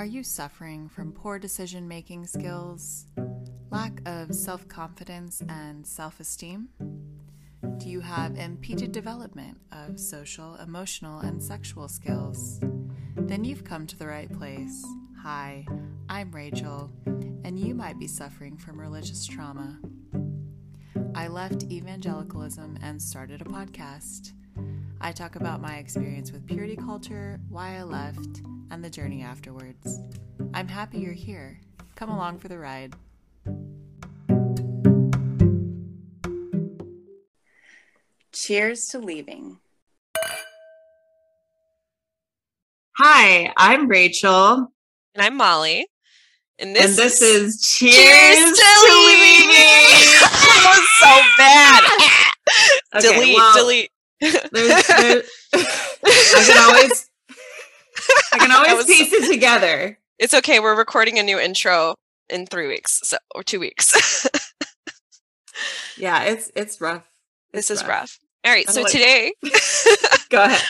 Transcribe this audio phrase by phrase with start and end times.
[0.00, 3.04] Are you suffering from poor decision making skills,
[3.70, 6.70] lack of self confidence and self esteem?
[7.76, 12.60] Do you have impeded development of social, emotional, and sexual skills?
[13.14, 14.82] Then you've come to the right place.
[15.22, 15.66] Hi,
[16.08, 19.78] I'm Rachel, and you might be suffering from religious trauma.
[21.14, 24.32] I left evangelicalism and started a podcast.
[24.98, 30.00] I talk about my experience with purity culture, why I left, and the journey afterwards.
[30.54, 31.60] I'm happy you're here.
[31.96, 32.94] Come along for the ride.
[38.32, 39.58] Cheers to leaving.
[42.96, 44.72] Hi, I'm Rachel.
[45.14, 45.86] And I'm Molly.
[46.58, 49.48] And this, and this is, is Cheers, Cheers to, to Leaving.
[50.20, 51.82] that was so bad.
[52.96, 53.90] okay, delete, well, delete.
[54.20, 57.09] There's, there's, I can always
[58.32, 59.98] I can always piece it together.
[60.18, 60.60] It's okay.
[60.60, 61.94] We're recording a new intro
[62.28, 64.26] in three weeks, so or two weeks.
[65.96, 67.04] yeah, it's it's rough.
[67.52, 67.88] It's this is rough.
[67.88, 68.18] rough.
[68.42, 69.34] All right, so like, today,
[70.30, 70.62] go ahead.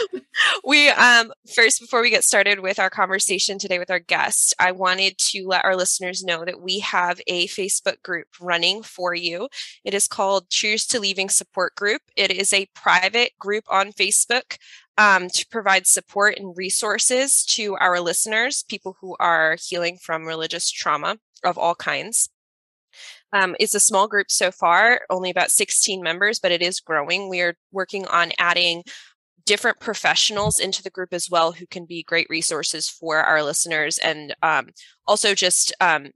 [0.64, 4.72] We um first before we get started with our conversation today with our guest, I
[4.72, 9.48] wanted to let our listeners know that we have a Facebook group running for you.
[9.84, 12.02] It is called Cheers to Leaving Support Group.
[12.16, 14.56] It is a private group on Facebook
[15.00, 20.70] um, to provide support and resources to our listeners, people who are healing from religious
[20.70, 22.28] trauma of all kinds.
[23.32, 27.30] Um, it's a small group so far, only about 16 members, but it is growing.
[27.30, 28.82] We are working on adding
[29.46, 33.96] different professionals into the group as well who can be great resources for our listeners
[33.96, 34.68] and um,
[35.06, 36.08] also just um,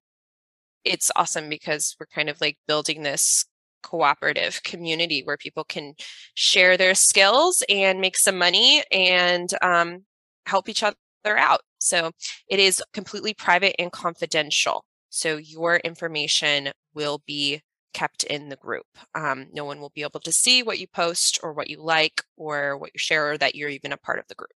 [0.84, 3.46] it's awesome because we're kind of like building this
[3.84, 5.94] cooperative community where people can
[6.34, 10.04] share their skills and make some money and um,
[10.46, 11.60] help each other out.
[11.78, 12.10] So
[12.48, 14.84] it is completely private and confidential.
[15.10, 17.60] So your information will be
[17.92, 18.86] kept in the group.
[19.14, 22.22] Um, no one will be able to see what you post or what you like
[22.36, 24.50] or what you share or that you're even a part of the group.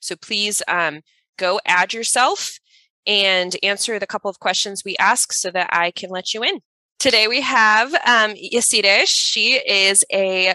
[0.00, 1.02] So please um,
[1.36, 2.58] go add yourself
[3.06, 6.60] and answer the couple of questions we ask so that I can let you in.
[6.98, 8.34] Today we have um.
[8.34, 10.54] She is a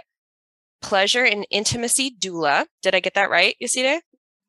[0.81, 2.65] pleasure and intimacy doula.
[2.81, 4.01] Did I get that right, Yeside?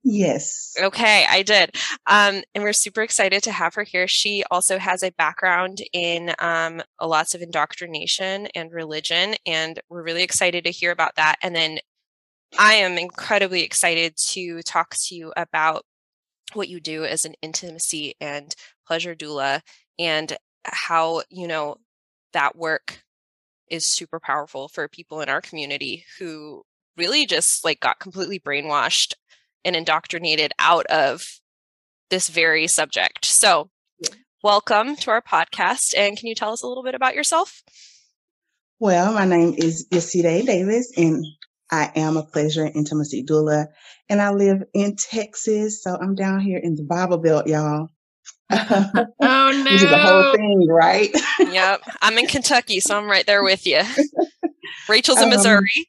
[0.03, 0.75] Yes.
[0.83, 1.77] Okay, I did.
[2.07, 4.07] Um, and we're super excited to have her here.
[4.07, 10.23] She also has a background in um, lots of indoctrination and religion, and we're really
[10.23, 11.37] excited to hear about that.
[11.43, 11.79] And then
[12.59, 15.85] I am incredibly excited to talk to you about
[16.53, 18.55] what you do as an intimacy and
[18.87, 19.61] pleasure doula
[19.99, 21.77] and how, you know,
[22.33, 23.03] that work
[23.71, 26.63] is super powerful for people in our community who
[26.97, 29.15] really just like got completely brainwashed
[29.65, 31.41] and indoctrinated out of
[32.11, 33.25] this very subject.
[33.25, 33.71] So,
[34.43, 35.95] welcome to our podcast.
[35.97, 37.63] And can you tell us a little bit about yourself?
[38.79, 41.25] Well, my name is Yeside Davis, and
[41.71, 43.69] I am a pleasure and intimacy doula,
[44.09, 45.83] and I live in Texas.
[45.83, 47.89] So I'm down here in the Bible Belt, y'all.
[48.55, 49.65] Oh no!
[49.65, 51.11] Which is the whole thing, right?
[51.39, 51.83] yep.
[52.03, 53.81] I'm in Kentucky, so I'm right there with you.
[54.89, 55.89] Rachel's in um, Missouri.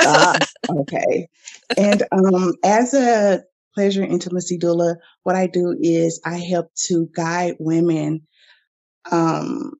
[0.00, 0.38] ah,
[0.70, 1.28] okay.
[1.76, 3.42] And um, as a
[3.74, 8.22] pleasure intimacy doula, what I do is I help to guide women
[9.10, 9.72] um,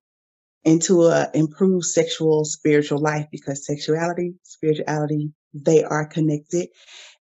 [0.64, 6.68] into a improved sexual spiritual life because sexuality, spirituality, they are connected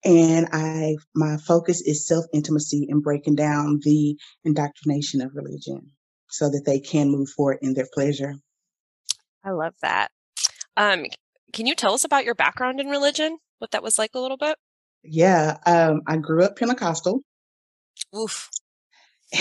[0.06, 5.90] and I my focus is self intimacy and breaking down the indoctrination of religion
[6.30, 8.34] so that they can move forward in their pleasure.
[9.44, 10.10] I love that.
[10.76, 11.06] Um,
[11.52, 13.38] can you tell us about your background in religion?
[13.58, 14.56] What that was like a little bit?
[15.02, 17.22] Yeah, um, I grew up Pentecostal.
[18.16, 18.50] Oof.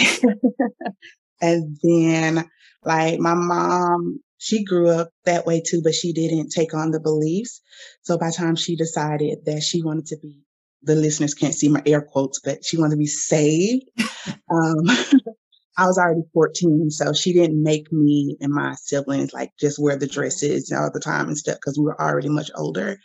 [1.41, 2.49] and then,
[2.83, 6.99] like, my mom, she grew up that way too, but she didn't take on the
[6.99, 7.61] beliefs.
[8.03, 10.44] So by the time she decided that she wanted to be
[10.85, 13.85] the listeners can't see my air quotes, but she wanted to be saved.
[14.51, 14.83] um,
[15.77, 19.97] I was already 14, so she didn't make me and my siblings like just wear
[19.97, 22.97] the dresses all the time and stuff because we were already much older.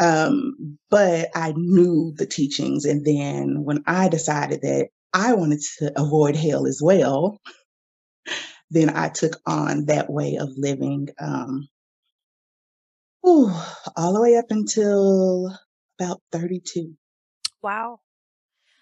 [0.00, 2.84] Um, but I knew the teachings.
[2.84, 7.38] And then when I decided that I wanted to avoid hell as well,
[8.70, 11.08] then I took on that way of living.
[11.20, 11.68] Um,
[13.22, 13.52] whew,
[13.96, 15.54] all the way up until
[15.98, 16.94] about 32.
[17.62, 18.00] Wow.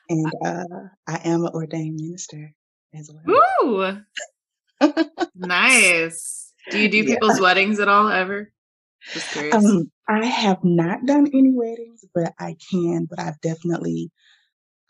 [0.09, 0.64] And uh,
[1.06, 2.55] I am an ordained minister
[2.94, 3.37] as well.
[3.62, 4.00] Ooh.
[5.35, 6.53] nice.
[6.70, 7.14] Do you do yeah.
[7.14, 8.53] people's weddings at all ever?
[9.12, 9.55] Just curious.
[9.55, 13.06] Um, I have not done any weddings, but I can.
[13.09, 14.11] But I've definitely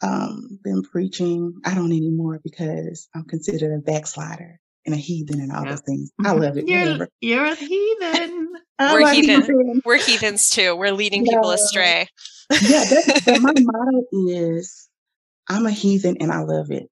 [0.02, 1.54] um, been preaching.
[1.64, 5.70] I don't anymore because I'm considered a backslider and a heathen and all Yep.
[5.70, 6.10] those things.
[6.24, 6.66] I love it.
[6.66, 7.08] You're, whatever.
[7.20, 8.48] you're a heathen.
[8.78, 9.80] I'm We're a heathen.
[9.84, 10.74] We're heathens too.
[10.76, 12.08] We're leading people astray.
[12.50, 14.88] Yeah, that's, but my motto is
[15.48, 16.88] I'm a heathen and I love it.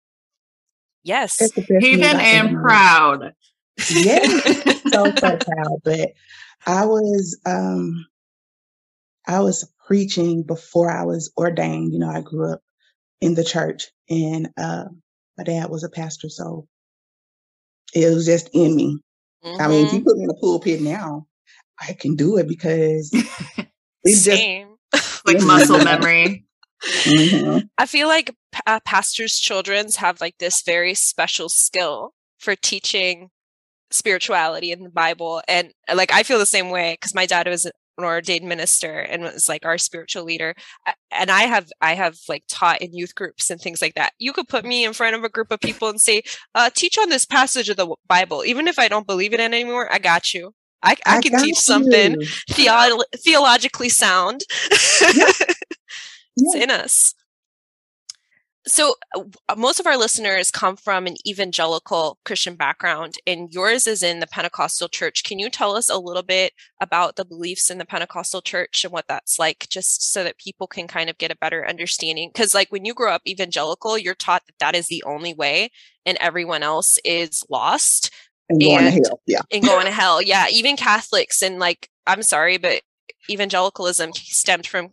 [1.03, 1.39] Yes.
[1.39, 3.33] That's the best news heathen and proud.
[3.91, 5.79] Yes, so so proud.
[5.85, 6.13] But
[6.67, 8.07] I was um
[9.27, 11.93] I was preaching before I was ordained.
[11.93, 12.61] You know, I grew up
[13.21, 14.85] in the church and uh
[15.39, 16.67] my dad was a pastor, so
[17.95, 18.99] it was just in me.
[19.61, 20.05] I mean, if you Mhm.
[20.05, 21.27] put me in a pulpit now,
[21.81, 23.11] I can do it because
[24.05, 24.43] it's just
[25.27, 26.45] like muscle memory.
[27.07, 27.69] Mhm.
[27.79, 28.35] I feel like
[28.67, 33.31] uh, pastors' childrens have like this very special skill for teaching
[33.91, 37.71] spirituality in the Bible, and like I feel the same way because my dad was
[37.99, 40.55] an ordained minister and was like our spiritual leader,
[41.11, 44.13] and I have I have like taught in youth groups and things like that.
[44.19, 46.23] You could put me in front of a group of people and say,
[46.55, 49.45] uh, "Teach on this passage of the Bible," even if I don't believe in it
[49.47, 49.93] in anymore.
[49.93, 50.55] I got you.
[50.83, 52.27] I, I, can got teach something you.
[52.51, 54.43] theo- theologically sound.
[54.71, 55.55] it's
[56.37, 56.63] Yeah.
[56.63, 57.15] in us.
[58.69, 64.03] So, uh, most of our listeners come from an evangelical Christian background, and yours is
[64.03, 65.25] in the Pentecostal church.
[65.25, 68.93] Can you tell us a little bit about the beliefs in the Pentecostal church and
[68.93, 72.31] what that's like, just so that people can kind of get a better understanding?
[72.33, 75.71] Because, like, when you grow up evangelical, you're taught that that is the only way,
[76.07, 78.11] and everyone else is lost
[78.51, 79.21] And going and- to hell.
[79.27, 79.41] Yeah.
[79.51, 80.21] and going to hell.
[80.23, 82.83] Yeah, even Catholics and like I'm sorry, but
[83.31, 84.91] evangelicalism stemmed from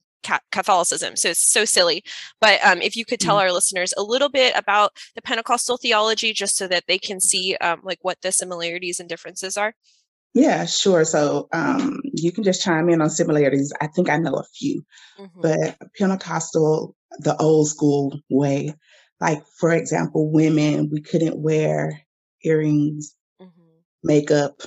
[0.52, 2.04] Catholicism, so it's so silly.
[2.42, 6.34] But um, if you could tell our listeners a little bit about the Pentecostal theology,
[6.34, 9.74] just so that they can see um, like what the similarities and differences are.
[10.34, 11.06] Yeah, sure.
[11.06, 13.72] So um, you can just chime in on similarities.
[13.80, 14.84] I think I know a few.
[15.18, 15.30] Mhm.
[15.42, 18.74] but Pentecostal, the old school way,
[19.22, 22.02] like for example, women, we couldn't wear
[22.44, 23.50] earrings, Mhm.
[24.04, 24.62] makeup,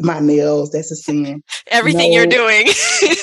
[0.00, 1.42] my nails, that's a sin.
[1.68, 2.68] Everything you're doing.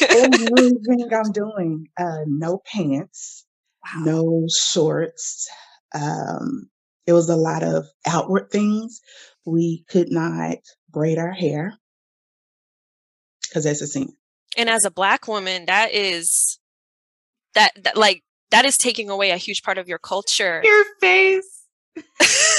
[0.10, 3.46] Everything I'm doing, uh, no pants,
[3.84, 4.04] Wow.
[4.04, 5.48] no shorts.
[5.94, 6.70] Um,
[7.06, 9.02] it was a lot of outward things.
[9.46, 10.58] We could not
[10.90, 11.74] braid our hair
[13.44, 14.10] because that's a sin.
[14.58, 16.60] And as a black woman, that is
[17.54, 20.62] that, that like that is taking away a huge part of your culture.
[20.64, 21.64] Your face.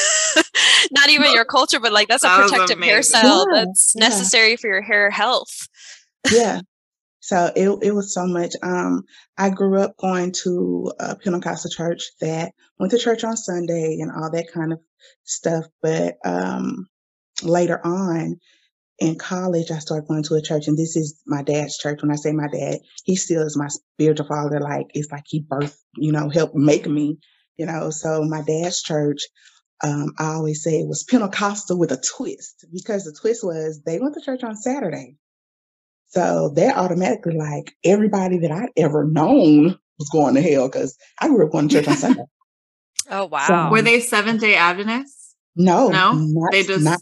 [0.92, 3.20] not even your culture, but like that's a That was protective amazing.
[3.20, 4.08] hairstyle Yeah, that's yeah.
[4.08, 5.68] necessary for your hair health.
[6.32, 6.60] yeah.
[7.20, 8.54] So it it was so much.
[8.62, 9.02] Um,
[9.36, 14.10] I grew up going to a Pentecostal church that went to church on Sunday and
[14.10, 14.80] all that kind of
[15.24, 15.66] stuff.
[15.82, 16.86] But um,
[17.42, 18.36] later on
[18.98, 22.02] in college, I started going to a church, and this is my dad's church.
[22.02, 24.60] When I say my dad, he still is my spiritual father.
[24.60, 27.18] Like it's like he birthed, you know, helped make me,
[27.58, 27.90] you know.
[27.90, 29.20] So my dad's church.
[29.82, 33.98] Um, I always say it was Pentecostal with a twist because the twist was they
[34.00, 35.16] went to church on Saturday.
[36.08, 41.28] So they're automatically like everybody that I'd ever known was going to hell because I
[41.28, 42.22] grew up going to church on Sunday.
[43.10, 43.70] Oh wow.
[43.70, 45.34] Were they Seventh day Adventists?
[45.56, 46.12] No, No?
[46.12, 47.00] not, They just- not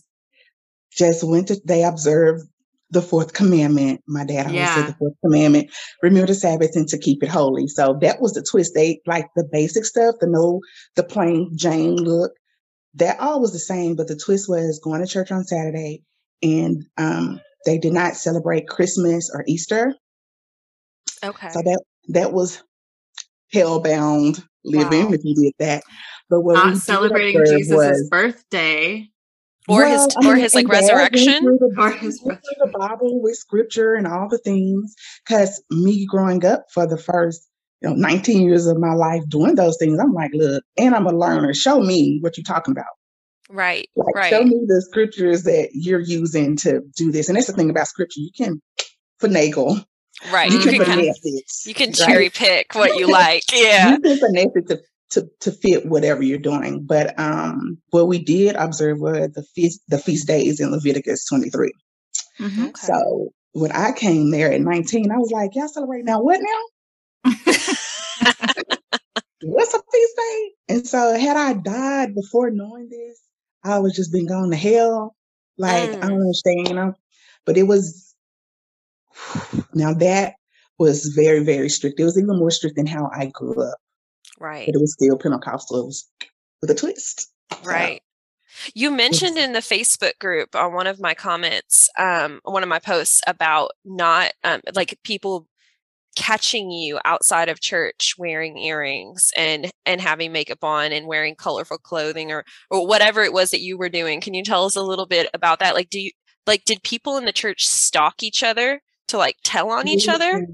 [0.92, 2.44] just went to they observed
[2.90, 4.02] the fourth commandment.
[4.06, 4.74] My dad always Yeah.
[4.74, 5.70] said the fourth commandment,
[6.04, 7.66] remember the Sabbath and to keep it holy.
[7.66, 8.72] So that was the twist.
[8.74, 10.60] They like the basic stuff, the no,
[10.94, 12.30] the plain Jane look.
[12.96, 16.02] That all was the same, but the twist was going to church on Saturday
[16.42, 19.94] and um they did not celebrate Christmas or Easter.
[21.24, 21.48] Okay.
[21.50, 22.62] So that that was
[23.54, 25.12] hellbound living Wow.
[25.12, 25.82] if you did that.
[26.28, 28.96] But what Not celebrating Jesus' was- or birthday.
[28.98, 29.08] his
[29.68, 31.44] Well, I or mean, his like and Dad went resurrection.
[31.44, 34.94] the- Or his through the Bible with scripture and all the things.
[35.26, 37.48] Because me growing up for the first
[37.82, 41.06] you know 19 years of my life doing those things, I'm like, look, and I'm
[41.06, 41.52] a learner.
[41.54, 42.86] Show me what you're talking about.
[43.48, 43.88] Right.
[43.94, 47.28] Like, show me the scriptures that you're using to do this.
[47.28, 48.20] And that's the thing about scripture.
[48.20, 48.60] You can
[49.22, 49.84] finagle.
[50.32, 50.50] Right.
[50.50, 51.44] You, You can can kind of, it.
[51.64, 51.94] you can right?
[51.94, 53.44] cherry pick what you like.
[53.52, 53.92] Yeah.
[53.92, 54.80] You can finesse it to,
[55.10, 56.84] to, to fit whatever you're doing.
[56.86, 61.72] But um, what we did observe were the feast, the feast days in Leviticus 23.
[62.40, 62.68] Mhm.
[62.68, 62.72] Okay.
[62.74, 66.62] So when I came there at 19, I was like, y'all celebrate now what now?
[69.42, 70.50] What's a feast day?
[70.68, 73.20] And so had I died before knowing this,
[73.64, 75.14] I would just been going to hell.
[75.58, 76.00] Like, I Mm.
[76.00, 76.94] don't understand, you know.
[77.44, 78.14] But it was
[79.74, 80.34] now that
[80.78, 82.00] was very, very strict.
[82.00, 83.78] It was even more strict than how I grew up.
[84.38, 84.66] Right.
[84.66, 85.80] But it was still Pentecostal.
[85.80, 86.08] It was
[86.60, 87.30] with a twist.
[87.52, 88.02] So, Right.
[88.74, 92.78] You mentioned in the Facebook group on one of my comments, um, one of my
[92.78, 95.46] posts about not um, like people
[96.16, 101.78] catching you outside of church wearing earrings and and having makeup on and wearing colorful
[101.78, 104.20] clothing or or whatever it was that you were doing.
[104.20, 105.74] Can you tell us a little bit about that?
[105.74, 106.10] Like do you
[106.46, 110.46] like did people in the church stalk each other to like tell on each other?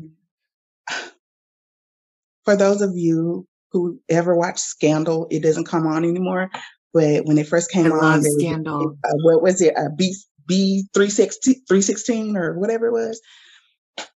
[2.45, 6.51] For those of you who ever watched scandal it doesn't come on anymore
[6.93, 8.99] but when it first came I on scandal.
[9.05, 9.75] uh, what was it?
[9.77, 10.15] A b
[10.47, 13.21] b 316 or whatever it was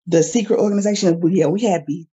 [0.06, 2.06] the secret organization yeah we had be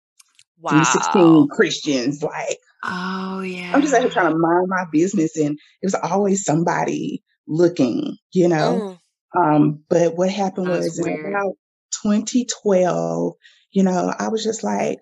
[0.60, 5.36] wow 316 christians like oh yeah i'm just out here trying to mind my business
[5.36, 8.98] and it was always somebody looking you know Mm,
[9.34, 11.54] um, but what happened That's was in about
[12.02, 13.34] 2012,
[13.70, 14.98] you know, I was just like,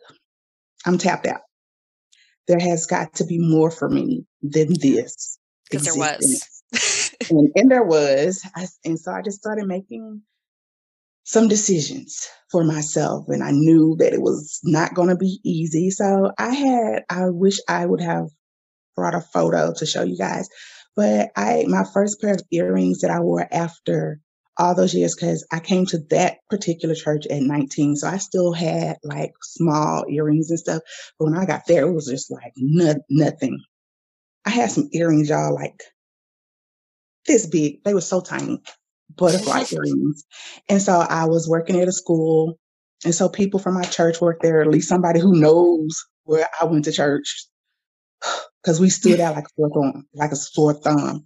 [0.86, 1.40] I'm tapped out.
[2.46, 5.38] There has got to be more for me than this.
[5.68, 6.46] because there was
[7.30, 8.42] And, and there was.
[8.56, 10.22] I, and so I just started making
[11.30, 13.26] some decisions for myself.
[13.28, 15.90] And I knew that it was not going to be easy.
[15.90, 18.26] So I had, I wish I would have
[18.96, 20.48] brought a photo to show you guys.
[20.96, 24.18] But I, my first pair of earrings that I wore after
[24.58, 27.94] all those years, because I came to that particular church at 19.
[27.96, 30.82] So I still had like small earrings and stuff.
[31.16, 33.60] But when I got there, it was just like no, nothing.
[34.44, 35.80] I had some earrings, y'all, like
[37.26, 37.84] this big.
[37.84, 38.60] They were so tiny,
[39.16, 40.24] butterfly earrings.
[40.68, 42.58] And so I was working at a school.
[43.04, 46.64] And so people from my church worked there, at least somebody who knows where I
[46.64, 47.46] went to church.
[48.62, 51.24] Because we stood out like a sore thumb, like a sore thumb.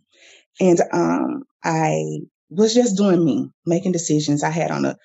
[0.60, 4.44] And um, I was just doing me, making decisions.
[4.44, 4.96] I had on a,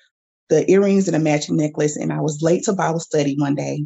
[0.48, 3.82] the earrings and a matching necklace, and I was late to Bible study one day.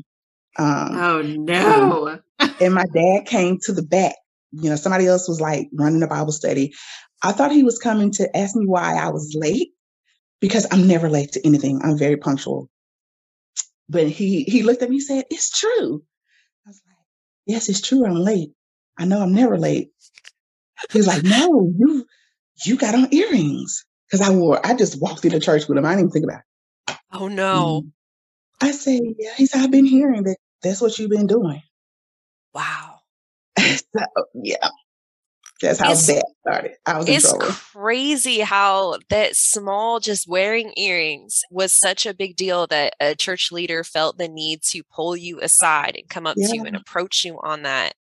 [0.58, 2.20] Um, oh no
[2.60, 4.14] and my dad came to the back.
[4.52, 6.72] You know, somebody else was like running the Bible study.
[7.22, 9.70] I thought he was coming to ask me why I was late
[10.40, 11.80] because I'm never late to anything.
[11.84, 12.70] I'm very punctual.
[13.88, 16.02] But he he looked at me and said, It's true.
[16.66, 16.96] I was like,
[17.46, 18.06] Yes, it's true.
[18.06, 18.52] I'm late.
[18.98, 19.90] I know I'm never late.
[20.92, 22.06] He's like, No, you
[22.64, 23.86] you got on earrings.
[24.10, 25.86] Because I wore, I just walked into church with them.
[25.86, 26.44] I didn't even think about it.
[27.12, 27.92] oh no Mhm.
[28.62, 29.34] I say, Yeah.
[29.36, 31.62] He said, I've been hearing that that's what you've been doing.
[32.54, 33.00] wow
[33.58, 34.00] so
[34.34, 34.68] yeah.
[35.64, 36.72] That's how It's- that started.
[36.86, 37.32] I was it's
[37.72, 43.50] crazy how that small just wearing earrings was such a big deal that a church
[43.50, 47.24] leader felt the need to pull you aside and come up to you and approach
[47.24, 47.94] you on that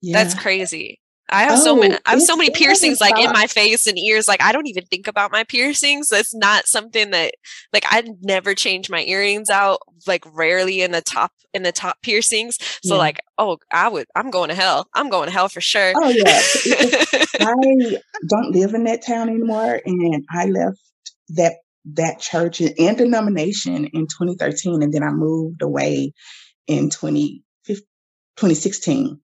[0.00, 0.22] Yeah.
[0.22, 3.46] that's crazy I have so many Oh, I have so many piercings like in my
[3.46, 7.34] face and ears like I don't even think about my piercings that's not something that
[7.72, 12.00] like I never change my earrings out like rarely in the top in the top
[12.02, 12.98] piercings so Yeah.
[12.98, 16.08] like oh I would I'm going to hell I'm going to hell for sure Oh
[16.08, 16.40] yeah.
[17.40, 20.78] I don't live in that town anymore, and I left
[21.30, 21.54] that
[21.94, 26.12] that church and and denomination in 2013, and then I moved away
[26.66, 29.20] in 20, 2016.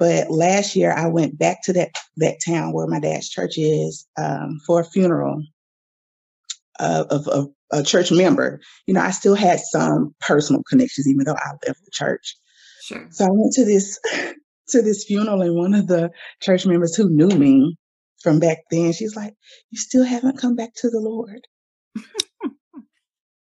[0.00, 4.08] But last year, I went back to that that town where my dad's church is
[4.16, 5.44] um, for a funeral
[6.80, 8.60] of, of, of a church member.
[8.86, 12.34] You know, I still had some personal connections, even though I left the church.
[12.82, 14.00] sure So I went to this
[14.70, 17.76] to this funeral, and one of the church members who knew me
[18.22, 19.34] from back then, she's like,
[19.70, 21.46] "You still haven't come back to the Lord."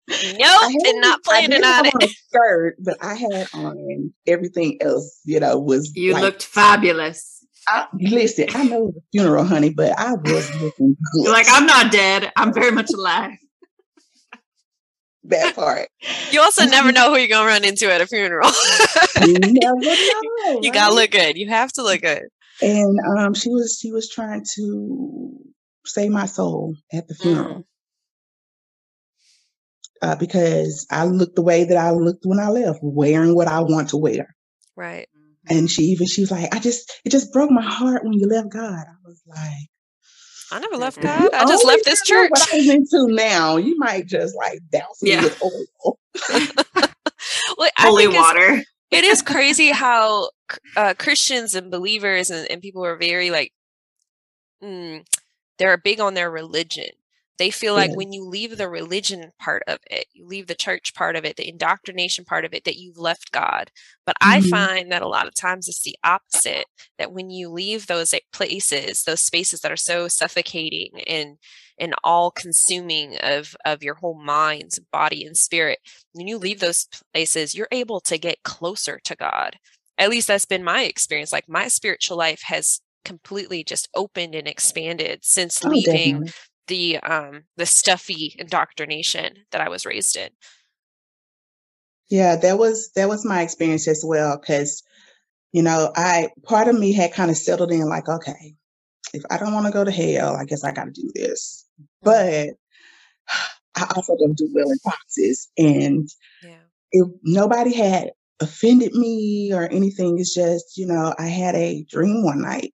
[0.10, 4.14] Nope I did not I planning on it on a skirt, but I had on
[4.28, 5.22] everything else.
[5.26, 9.46] You know, was you like, looked fabulous I, listen, I know it was a funeral,
[9.46, 11.32] honey, but I was looking good.
[11.32, 13.38] like i'm not dead i'm very much alive
[15.30, 15.90] that part.
[16.32, 18.50] You also never know who you're gonna run into at a funeral.
[19.26, 19.76] You never know.
[20.62, 21.02] you gotta right?
[21.02, 21.38] look good.
[21.38, 22.24] You have to look good.
[22.62, 25.38] And um, she was she was trying to
[25.86, 27.66] save my soul at the funeral.
[30.02, 33.60] Uh, because I looked the way that I looked when I left, wearing what I
[33.60, 34.34] want to wear.
[34.76, 35.08] Right.
[35.50, 38.28] And she even she was like, I just it just broke my heart when you
[38.28, 38.86] left God.
[38.88, 39.68] I was like,
[40.52, 41.02] I never left.
[41.02, 41.34] God.
[41.34, 42.30] I just left this church.
[42.30, 45.24] What I was into now, you might just like douse me Yeah.
[45.24, 46.00] with oil.
[47.58, 50.30] Well, holy water it is crazy how
[50.76, 53.54] uh, Christians and believers and, and people are very like,
[54.64, 55.06] mm,
[55.58, 56.90] they're big on their religion.
[57.40, 57.96] They feel like Yeah.
[57.96, 61.38] when you leave the religion part of it, you leave the church part of it,
[61.38, 63.72] the indoctrination part of it, that you've left God.
[64.06, 64.42] But I Mhm.
[64.42, 66.66] find that a lot of times it's the opposite.
[67.00, 71.38] That when you leave those places, those spaces that are so suffocating and
[71.78, 75.80] and all consuming of of your whole mind, body, and spirit,
[76.14, 79.58] when you leave those places, you're able to get closer to God.
[79.98, 81.32] At least that's been my experience.
[81.32, 86.22] Like my spiritual life has completely just opened and expanded since Oh, leaving.
[86.70, 90.30] The um the stuffy indoctrination that I was raised in.
[92.10, 94.38] Yeah, that was that was my experience as well.
[94.38, 94.82] Cause,
[95.52, 98.56] you know, I part of me had kind of settled in like, okay,
[99.14, 101.66] if I don't want to go to hell, I guess I gotta do this.
[102.02, 102.50] But
[103.76, 105.50] I also don't do well in boxes.
[105.58, 106.08] And
[106.42, 106.58] Yeah.
[106.92, 112.24] if nobody had offended me or anything, it's just, you know, I had a dream
[112.24, 112.74] one night.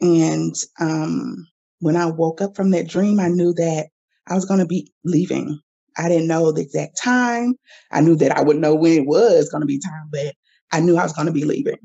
[0.00, 1.46] And um,
[1.82, 3.88] when I woke up from that dream, I knew that
[4.28, 5.58] I was going to be leaving.
[5.98, 7.54] I didn't know the exact time.
[7.90, 10.32] I knew that I would know when it was going to be time, but
[10.70, 11.78] I knew I was going to be leaving.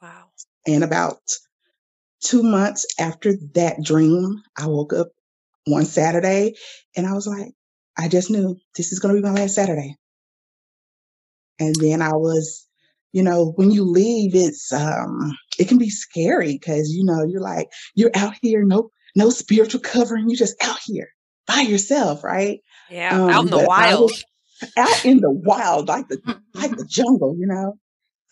[0.00, 0.24] Wow.
[0.66, 1.18] And about
[2.22, 5.08] two months after that dream, I woke up
[5.66, 6.54] one Saturday
[6.96, 7.52] and I was like,
[7.98, 9.96] I just knew this is going to be my last Saturday.
[11.60, 12.66] And then I was,
[13.12, 17.42] you know, when you leave, it's, um, it can be scary because, you know, you're
[17.42, 20.28] like, you're out here, no, no spiritual covering.
[20.28, 21.08] You're just out here
[21.46, 22.60] by yourself, right?
[22.90, 23.14] Yeah.
[23.14, 24.10] out in the wild.
[24.10, 24.24] was
[24.76, 27.74] out in the wild, like the like the jungle, you know.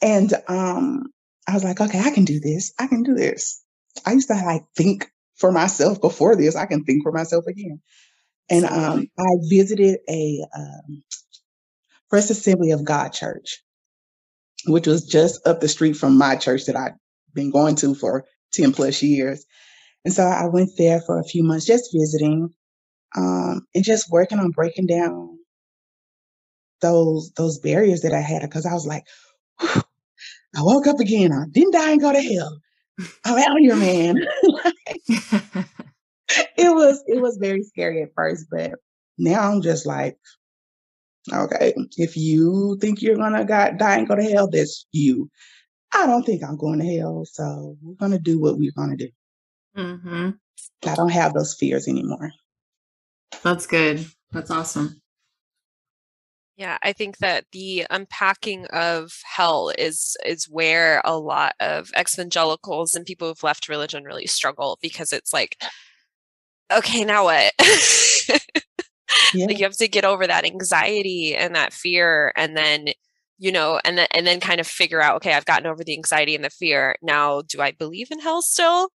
[0.02, 1.04] And um,
[1.46, 2.72] I was like, okay, I can do this.
[2.78, 3.62] I can do this.
[4.06, 6.56] I used to like think for myself before this.
[6.56, 7.80] I can think for myself again.
[8.48, 11.02] And um, I visited a um,
[12.10, 13.62] First Assembly of God church,
[14.66, 16.94] which was just up the street from my church that I'd
[17.32, 19.46] been going to for 10 plus years.
[20.04, 22.50] And so I went there for a few months just visiting
[23.16, 25.38] um, and just working on breaking down
[26.80, 29.04] those those barriers that I had because I was like,
[29.60, 31.32] I woke up again.
[31.32, 32.58] I didn't die and go to hell.
[33.24, 34.16] I'm out here, man.
[35.08, 38.72] it was it was very scary at first, but
[39.18, 40.16] now I'm just like,
[41.32, 45.30] okay, if you think you're gonna got, die and go to hell, that's you.
[45.92, 49.08] I don't think I'm going to hell, so we're gonna do what we're gonna do.
[49.74, 50.30] Hmm
[50.86, 52.32] I don't have those fears anymore.
[53.42, 54.06] That's good.
[54.32, 55.00] That's awesome.
[56.56, 62.94] Yeah, I think that the unpacking of hell is is where a lot of evangelicals
[62.94, 65.56] and people who've left religion really struggle because it's like,
[66.72, 67.52] okay, now what?
[69.34, 69.46] Yeah.
[69.46, 72.88] like you have to get over that anxiety and that fear and then
[73.38, 75.94] you know and then and then kind of figure out okay i've gotten over the
[75.94, 78.88] anxiety and the fear now do i believe in hell still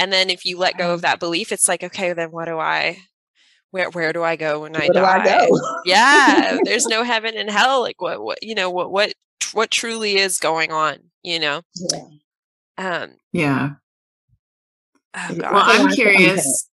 [0.00, 2.58] and then if you let go of that belief it's like okay then what do
[2.58, 2.96] i
[3.70, 5.60] where where do i go when i Where do die I go?
[5.84, 9.12] yeah there's no heaven and hell like what what you know what what
[9.52, 12.00] what truly is going on you know Yeah.
[12.78, 13.70] um Yeah.
[15.14, 15.52] oh Yeah, God.
[15.52, 16.68] Well, That's a I'm curious.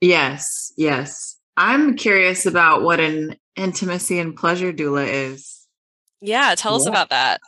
[0.00, 1.36] Yes, yes.
[1.56, 5.66] I'm curious about what an intimacy and pleasure doula is.
[6.20, 7.40] yeah tell us about that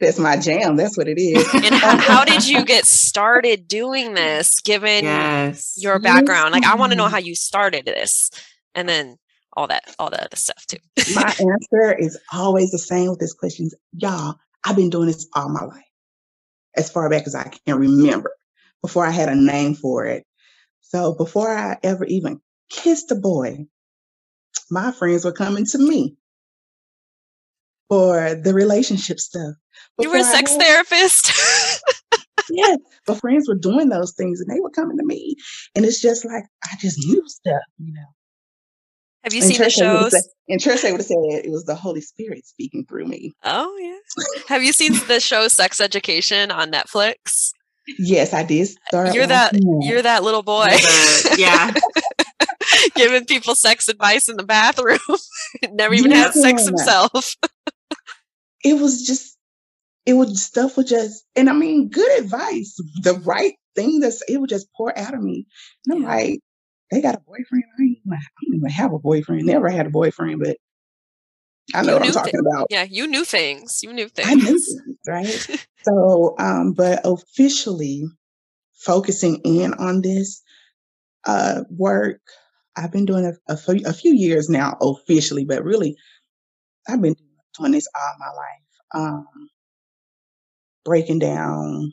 [0.00, 0.76] That's my jam.
[0.76, 1.46] That's what it is.
[1.54, 5.74] and how, how did you get started doing this given Yes.
[5.76, 6.04] your mm-hmm.
[6.04, 8.30] background like i want to know how you started this
[8.74, 9.16] and then
[9.56, 10.78] all that all that other stuff too
[11.14, 13.70] my answer is always the same with this question.
[13.92, 15.84] Y'all, I've been doing this all my life,
[16.76, 18.32] as far back as I can remember,
[18.82, 20.24] before I had a name for it.
[20.80, 22.40] So before I ever even
[22.70, 23.66] kissed a boy,
[24.70, 26.16] my friends were coming to me
[27.88, 29.54] for the relationship stuff.
[29.98, 31.32] you were a sex had- therapist
[32.50, 35.34] Yeah, but friends were doing those things and they were coming to me.
[35.74, 38.02] And it's just like, I just knew stuff, you know.
[39.24, 41.06] have you And seen the church, they would've shows said- in church, they would have
[41.06, 43.32] said it was the Holy Spirit speaking through me.
[43.44, 43.96] oh yeah
[44.48, 47.52] have you seen the show sex education on netflix
[47.98, 49.14] Yes, I did start.
[49.14, 51.72] you're that watching you're that little boy The- yeah.
[52.94, 54.98] giving people sex advice in the bathroom
[55.72, 57.34] never even had sex himself
[58.64, 59.36] it was just
[60.06, 64.38] it was stuff was just and I mean good advice, the right thing that's it
[64.40, 65.46] would just pour out of me.
[65.86, 66.08] And I'm Yeah.
[66.08, 66.40] like,
[66.90, 67.64] they got a boyfriend.
[67.78, 69.44] I, ain't, I don't even have a boyfriend.
[69.46, 70.56] Never had a boyfriend, but
[71.74, 72.70] I know You what I'm talking about.
[72.70, 75.60] yeah you knew things you knew things I knew things, right?
[75.84, 78.04] so um, but officially
[78.74, 80.42] focusing in on this
[81.26, 82.20] uh work,
[82.76, 85.96] I've been doing a, a, few, a few years now officially, but really
[86.88, 87.16] I've been
[87.58, 89.04] doing this all my life.
[89.06, 89.48] Um,
[90.84, 91.92] breaking down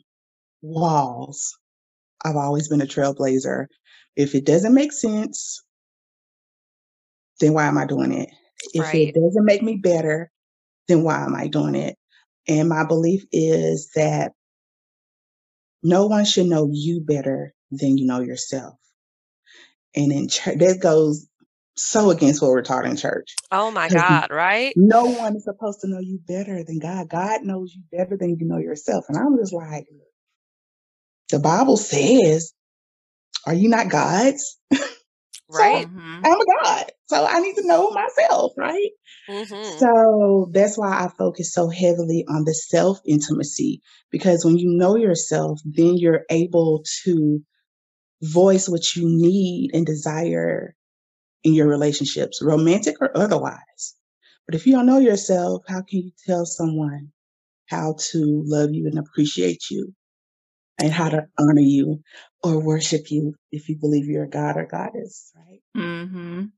[0.62, 1.58] walls.
[2.24, 3.66] I've always been a trailblazer.
[4.16, 5.62] If it doesn't make sense,
[7.40, 8.30] then why am I doing it?
[8.74, 9.08] If Right.
[9.08, 10.30] it doesn't make me better,
[10.88, 11.96] then why am I doing it?
[12.48, 14.32] And my belief is that
[15.82, 18.78] no one should know you better than you know yourself.
[19.94, 21.26] And in church, that goes
[21.76, 23.34] so against what we're taught in church.
[23.50, 27.08] oh my god right No one is supposed to know you better than God.
[27.08, 29.04] God knows you better than you know yourself.
[29.08, 29.86] And I'm just like,
[31.30, 32.52] the Bible says,
[33.46, 34.58] are you not God's?
[35.48, 35.84] Right.
[35.84, 36.24] So Mhm.
[36.24, 36.92] I'm a God.
[37.08, 38.90] So I need to know myself, right?
[39.28, 39.78] Mhm.
[39.78, 44.96] So that's why I focus so heavily on the self intimacy because when you know
[44.96, 47.40] yourself, then you're able to
[48.22, 50.74] voice what you need and desire
[51.44, 53.96] in your relationships, romantic or otherwise.
[54.46, 57.12] But if you don't know yourself, how can you tell someone
[57.68, 59.94] how to love you and appreciate you
[60.80, 62.02] and how to honor you
[62.42, 65.60] or worship you if you believe you're a god or goddess, right?
[65.76, 66.52] Mhm.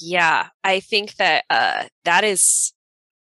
[0.00, 2.72] Yeah, I think that uh, that is,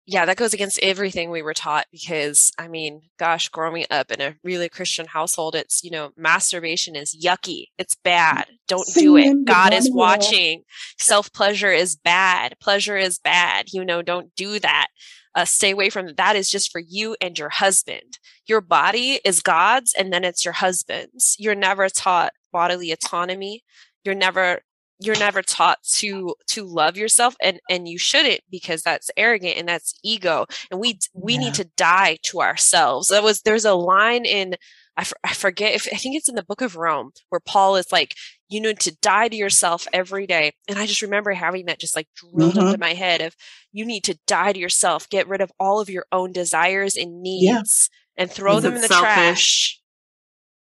[0.06, 4.22] yeah, that goes against everything we were taught because, I mean, gosh, growing up in
[4.22, 7.68] a really Christian household, it's, you know, masturbation is yucky.
[7.78, 8.46] It's bad.
[8.68, 9.46] Don't do it.
[9.46, 10.64] God is watching.
[10.98, 12.56] Self pleasure is bad.
[12.60, 13.68] Pleasure is bad.
[13.74, 14.88] You know, don't do that.
[15.36, 16.18] Uh, stay away from that.
[16.18, 18.20] That is just for you and your husband.
[18.48, 21.36] Your body is God's and then it's your husband's.
[21.38, 23.64] You're never taught bodily autonomy.
[24.04, 24.62] You're never
[25.00, 29.68] you're never taught to to love yourself and and you shouldn't because that's arrogant and
[29.68, 31.40] that's ego and we we Yeah.
[31.40, 34.56] need to die to ourselves that was there's a line in
[34.98, 37.76] I, f- I forget if i think it's in the book of rome where paul
[37.76, 38.16] is like
[38.50, 41.96] you need to die to yourself every day and i just remember having that just
[41.96, 42.68] like drilled Mhm.
[42.68, 43.36] into my head of
[43.72, 47.26] you need to die to yourself get rid of all of your own desires and
[47.26, 47.58] Yeah.
[47.58, 49.04] needs and throw them in the selfish?
[49.04, 49.82] trash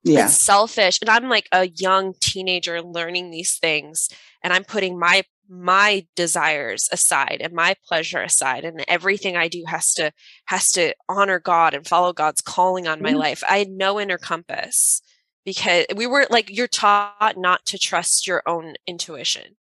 [0.04, 0.24] Yeah.
[0.26, 4.08] it's selfish and i'm like a young teenager learning these things
[4.44, 9.64] and i'm putting my my desires aside and my pleasure aside and everything i do
[9.66, 10.12] has to
[10.46, 13.16] has to honor god and follow god's calling on my Yeah.
[13.16, 13.42] life.
[13.48, 15.02] I had no inner compass
[15.44, 19.56] because we were like you're taught not to trust your own intuition.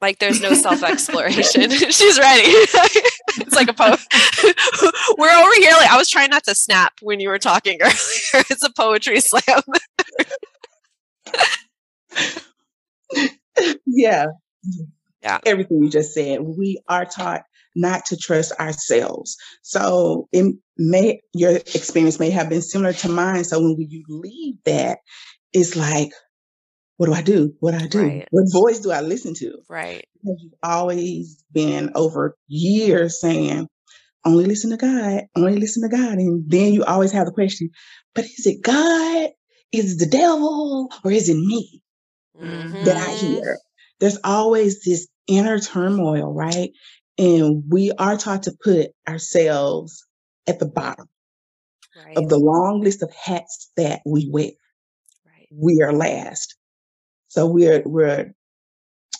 [0.00, 2.44] Like there's no self exploration she's ready.
[3.38, 3.98] It's like a poem
[5.18, 8.44] we're over here like i was trying not to snap when you were talking earlier.
[8.50, 9.60] It's a poetry slam
[13.86, 14.26] yeah.
[15.22, 15.38] Yeah.
[15.44, 16.40] Everything you just said.
[16.40, 17.42] We are taught
[17.74, 19.36] not to trust ourselves.
[19.62, 23.44] So it may your experience may have been similar to mine.
[23.44, 24.98] So when you leave that,
[25.52, 26.10] it's like,
[26.96, 27.54] what do I do?
[27.60, 28.00] What do I do?
[28.00, 28.28] Right.
[28.30, 29.58] What voice do I listen to?
[29.68, 33.68] right Because you've always been over years saying,
[34.24, 36.18] only listen to God, only listen to God.
[36.18, 37.70] And then you always have the question,
[38.14, 39.30] but is it God?
[39.72, 40.90] Is it the devil?
[41.04, 41.82] Or is it me?
[42.40, 43.58] That I hear.
[44.00, 46.70] There's always this inner turmoil, right?
[47.18, 50.04] And we are taught to put ourselves
[50.46, 51.08] at the bottom
[51.96, 54.50] right of the long list of hats that we wear.
[55.26, 56.56] right We are last.
[57.28, 58.32] So we're we're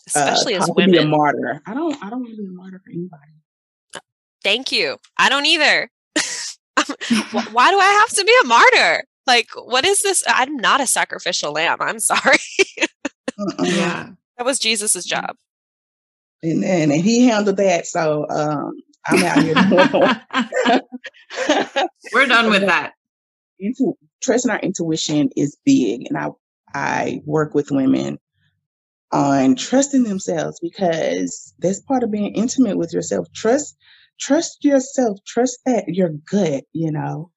[0.06, 1.62] especially uh, as to be a women martyr.
[1.66, 3.32] I don't I don't want to be a martyr for anybody.
[4.44, 5.90] thank you i don't either
[7.52, 10.86] why do i have to be a martyr like what is this i'm not a
[10.86, 12.38] sacrificial lamb i'm sorry
[13.38, 13.64] Uh-uh.
[13.64, 14.08] Yeah.
[14.38, 15.36] that was jesus's job
[16.42, 17.86] And, and and he handled that.
[17.86, 18.72] So um
[19.08, 19.54] I'm out here
[22.12, 22.92] We're done with that.
[23.60, 26.28] intu- trusting our intuition is big and i
[26.74, 28.18] i work with women
[29.12, 33.76] on trusting themselves because that's part of being intimate with yourself trust
[34.18, 37.30] trust yourself trust that your gut you know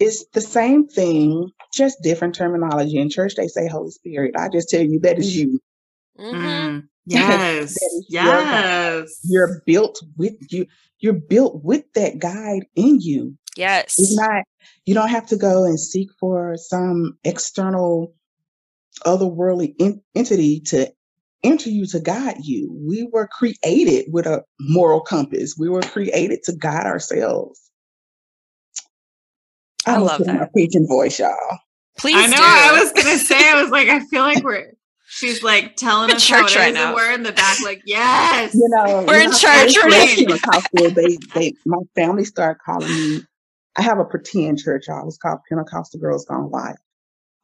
[0.00, 4.70] it's the same thing just different terminology in church they say holy spirit i just
[4.70, 5.60] tell you that is you
[6.20, 6.32] Mhm.
[6.34, 6.88] Mm.
[7.06, 7.76] Yes.
[8.08, 9.20] Your Yes.
[9.24, 10.66] you're built with you
[11.00, 14.44] you're built with that guide in you yes It's not,
[14.86, 18.14] you don't have to go and seek for some external,
[19.06, 20.92] otherworldly en- entity to
[21.44, 22.72] enter you to guide you.
[22.88, 25.56] We were created with a moral compass.
[25.58, 27.60] We were created to guide ourselves.
[29.94, 30.52] I I'm love put in my that.
[30.52, 31.36] preaching voice, y'all.
[31.98, 32.36] please I know.
[32.36, 32.42] do.
[32.42, 33.36] I was gonna say.
[33.50, 34.72] I was like, I feel like we're.
[35.06, 36.94] She's like telling in us how it church is, right and now.
[36.94, 38.54] we're in the back, like, yes.
[38.54, 40.16] You know, We're when in I church, first Renee.
[40.26, 43.22] left Pentecostal, they, they, my family started calling me.
[43.76, 45.06] I have a pretend church, y'all.
[45.08, 46.76] It's called Pentecostal Girls Gone Wild.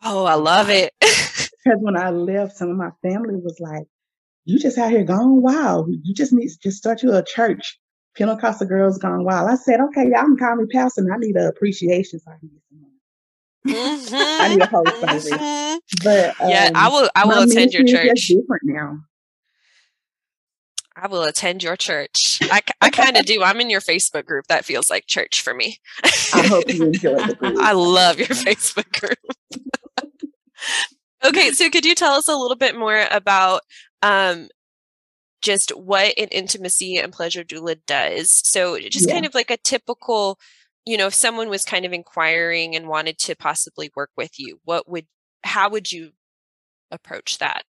[0.05, 0.93] oh i love it
[1.65, 3.85] Because when I left, some of my family was like,
[4.47, 5.89] "You just out here gone wild.
[6.05, 7.79] You just need to just start you a church,
[8.17, 11.03] Pentecostal girls gone wild." I said, "Okay, y'all can call me pastor.
[11.03, 12.93] And I need an appreciation so I can some money."
[14.13, 15.31] I need a whole service.
[15.31, 15.79] Mhm.
[16.03, 18.99] But yeah i um, will i will attend your church different now.
[20.97, 24.47] i will attend your church i, I kind of do i'm in your facebook group
[24.49, 25.79] that feels like church for me
[26.35, 27.59] I hope you enjoy the group.
[27.59, 29.19] I love your Facebook group.
[31.25, 33.63] okay, so could you tell us a little bit more about
[34.03, 34.49] um,
[35.43, 38.33] just what an intimacy and pleasure doula does?
[38.33, 39.15] So, just Yeah.
[39.15, 40.39] kind of like a typical,
[40.85, 44.61] you know, if someone was kind of inquiring and wanted to possibly work with you,
[44.65, 45.07] what would,
[45.45, 46.13] how would you
[46.91, 47.65] approach that?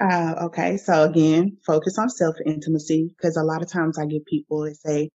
[0.00, 4.24] Uh, okay, so again, focus on self intimacy because a lot of times I get
[4.24, 5.10] people that say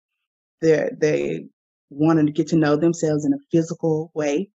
[0.61, 1.47] they they
[1.91, 4.51] wanting to get to know themselves in a physical way,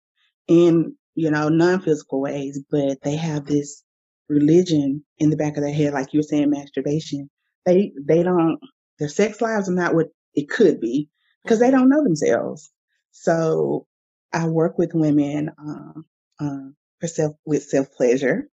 [0.48, 3.84] in you know non physical ways, but they have this
[4.30, 7.30] religion in the back of their head, like you were saying, masturbation.
[7.66, 8.60] They they don't
[9.00, 11.10] their sex lives are not what it could be
[11.46, 11.72] because they Mm-hmm.
[11.72, 12.72] don't know themselves.
[13.14, 13.88] So
[14.34, 16.06] I work with women um,
[16.40, 16.70] uh,
[17.02, 18.50] for self with self pleasure.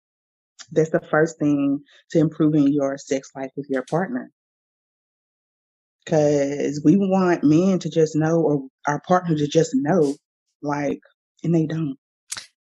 [0.73, 4.31] That's the first thing to improving your sex life with your partner.
[6.05, 10.17] Because we want men to just know, or our partner to just know,
[10.63, 11.01] like,
[11.45, 11.97] and they don't.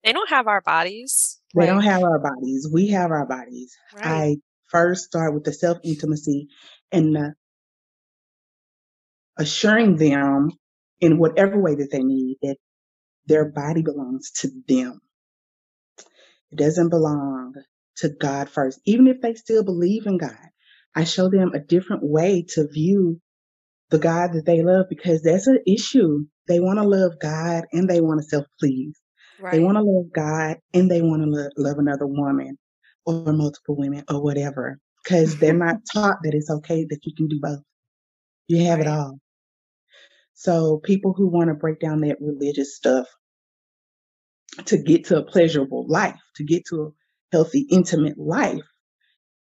[0.06, 1.40] They don't have our bodies.
[1.54, 2.68] They don't have our bodies.
[2.72, 3.74] We have our bodies.
[3.92, 4.04] right.
[4.04, 4.36] I
[4.68, 6.48] first start with the self intimacy
[6.92, 7.34] and the
[9.38, 10.50] assuring them
[11.00, 12.56] in whatever way that they need that
[13.26, 15.00] their body belongs to them.
[16.52, 17.54] It doesn't belong
[17.98, 18.80] to God first.
[18.86, 20.36] Even if they still believe in God,
[20.94, 23.20] I show them a different way to view
[23.90, 26.26] the God that they love because that's an issue.
[26.48, 28.98] They want to love God and they want to self please.
[29.38, 29.52] Right.
[29.52, 32.58] They want to love God and they want to lo- love another woman
[33.06, 37.28] or multiple women or whatever because they're not taught that it's okay that you can
[37.28, 37.60] do both.
[38.48, 39.18] You have it all.
[40.34, 43.06] So people who want to break down that religious stuff
[44.66, 46.90] to get to a pleasurable life, to get to a
[47.32, 48.62] healthy, intimate life,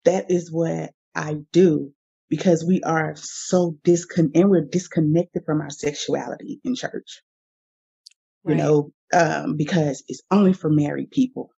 [0.05, 1.93] that is what I do
[2.29, 7.23] because we are so discon and we're disconnected from our sexuality in church
[8.47, 8.57] you Right.
[8.57, 11.51] know, um, because it's only for married people,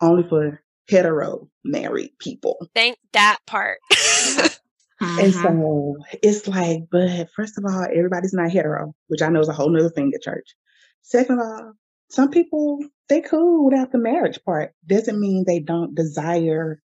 [0.00, 2.68] only for hetero married people.
[2.74, 3.78] Thank that part.
[5.00, 5.42] And Mhm.
[5.42, 9.52] so it's like, but first of all, everybody's not hetero, which I know is a
[9.52, 10.54] whole nother thing at church.
[11.02, 11.72] Second of all,
[12.10, 12.78] some people
[13.08, 14.72] they cool without the marriage part.
[14.86, 16.80] Doesn't mean they don't desire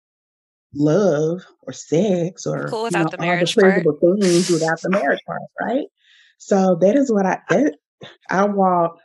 [0.73, 3.85] love or sex or Cool you without know, the all marriage part.
[4.01, 5.87] things without the marriage part, right?
[6.39, 7.75] So that is what I that
[8.29, 8.97] I walk.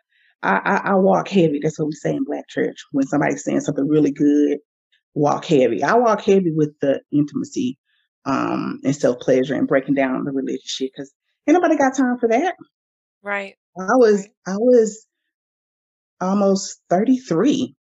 [0.42, 1.60] I, I, I walk heavy.
[1.62, 2.76] That's what we say in Black church.
[2.92, 4.58] When somebody's saying something really good,
[5.14, 5.82] walk heavy.
[5.82, 7.78] I walk heavy with the intimacy
[8.26, 11.12] um, and self pleasure and breaking down the religious shit because
[11.48, 12.54] ain't nobody got time for that.
[13.22, 13.56] right.
[13.78, 14.30] I was Right.
[14.46, 15.06] I was
[16.20, 17.76] almost 33.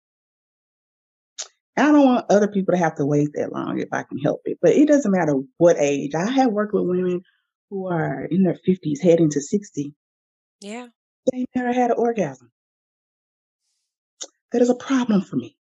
[1.77, 4.43] I don't want other people to have to wait that long if I can help
[4.47, 4.59] it.
[4.63, 6.15] But it doesn't matter what age.
[6.15, 7.23] I have worked with women
[7.71, 9.95] who are in their 50s heading to 60.
[10.61, 10.89] Yeah.
[11.31, 12.51] They never had an orgasm.
[14.53, 15.57] That is a problem for me.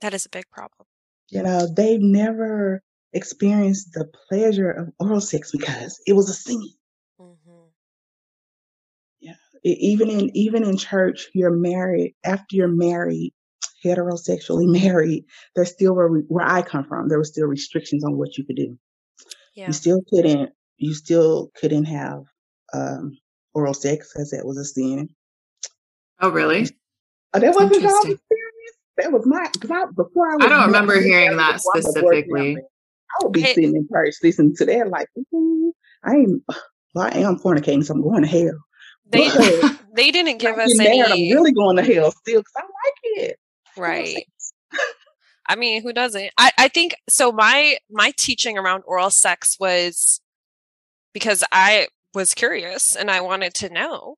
[0.00, 0.86] That is a big problem.
[1.28, 6.60] You know, they've never experienced the pleasure of oral sex because it was a sin.
[7.18, 7.28] hmm
[9.64, 13.32] E- even in even in church you're married after you're married
[13.84, 18.36] heterosexually married there still were where i come from there were still restrictions on what
[18.36, 18.76] you could do
[19.54, 19.68] Yeah.
[19.68, 22.24] you still couldn't you still couldn't have
[22.74, 23.16] um
[23.54, 25.08] oral sex because that was a sin
[26.20, 26.68] Oh, really?
[27.34, 28.16] oh, that wasn't y'all's
[28.98, 31.72] that was my because I, before i was I don't born- remember hearing that before
[31.74, 32.56] I was born, specifically.
[32.56, 33.54] i would be Hey.
[33.54, 35.72] sitting in church listening to that like "Ooh,
[36.04, 36.42] i am,
[36.94, 38.58] well, i am fornicating so i'm going to hell
[39.10, 41.82] They But- uh, they didn't give I'm us getting married, any i'm really going to
[41.82, 43.38] hell still because i like it
[43.76, 44.26] right.
[45.48, 46.30] I mean, who doesn't?
[46.38, 47.32] I, I think so.
[47.32, 50.20] My my teaching around oral sex was
[51.12, 54.16] because I was curious and I wanted to know.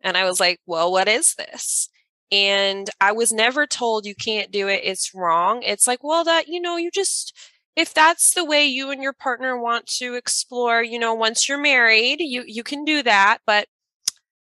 [0.00, 1.88] And I was like, well, what is this?
[2.30, 4.80] And I was never told you can't do it.
[4.84, 5.62] It's wrong.
[5.62, 7.36] It's like, well, that, you know, you just,
[7.76, 11.58] if that's the way you and your partner want to explore, you know, once you're
[11.58, 13.38] married, you, you can do that.
[13.46, 13.66] But,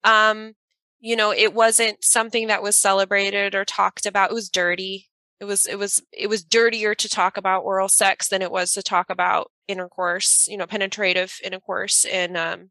[0.04, 0.54] um,
[1.00, 4.30] you know, it wasn't something that was celebrated or talked about.
[4.30, 5.08] It was dirty.
[5.40, 8.72] It was, it was, it was dirtier to talk about oral sex than it was
[8.72, 12.04] to talk about intercourse, you know, penetrative intercourse.
[12.04, 12.70] And, um,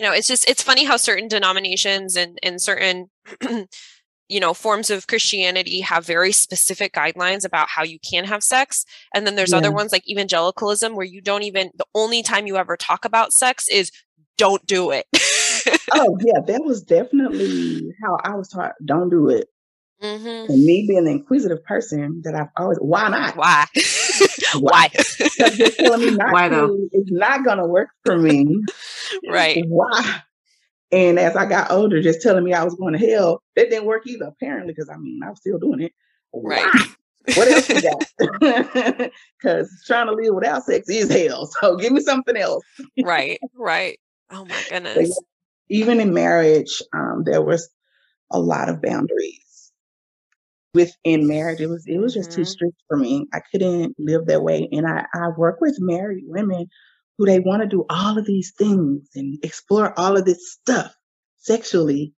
[0.00, 3.10] you know it's just it's funny how certain denominations and and certain
[4.28, 8.84] you know forms of christianity have very specific guidelines about how you can have sex
[9.14, 12.56] and then there's other ones like evangelicalism where you don't even the only time you
[12.56, 13.92] ever talk about sex is
[14.38, 15.06] don't do it
[15.92, 18.72] oh yeah, that was definitely how I was taught.
[18.84, 19.48] Don't do it.
[20.00, 23.36] hmm And me being the inquisitive person that I've always, why not?
[23.36, 23.66] why
[24.60, 26.70] why Because they're telling me not Why though?
[26.70, 26.88] to.
[26.92, 28.46] It's not gonna work for me.
[29.26, 30.22] right Why?
[30.92, 33.86] And as I got older, just telling me I was going to hell, that didn't
[33.86, 34.26] work either.
[34.26, 35.92] Apparently, because I mean, I was still doing it.
[36.42, 36.72] Right.
[36.72, 36.86] Why?
[37.34, 38.04] What else you got?
[39.40, 41.46] Because trying to live without sex is hell.
[41.60, 42.64] So give me something else.
[42.98, 43.98] right right
[44.30, 44.62] oh my
[44.94, 45.22] But goodness
[45.70, 47.70] even in marriage, um, there was
[48.30, 49.44] a lot of boundaries
[50.74, 51.60] within marriage.
[51.60, 52.46] It was it was just too Mhm.
[52.46, 53.28] strict for me.
[53.32, 54.68] I couldn't live that way.
[54.72, 56.66] And I, I work with married women
[57.18, 60.94] who they want to do all of these things and explore all of this stuff
[61.36, 62.14] sexually,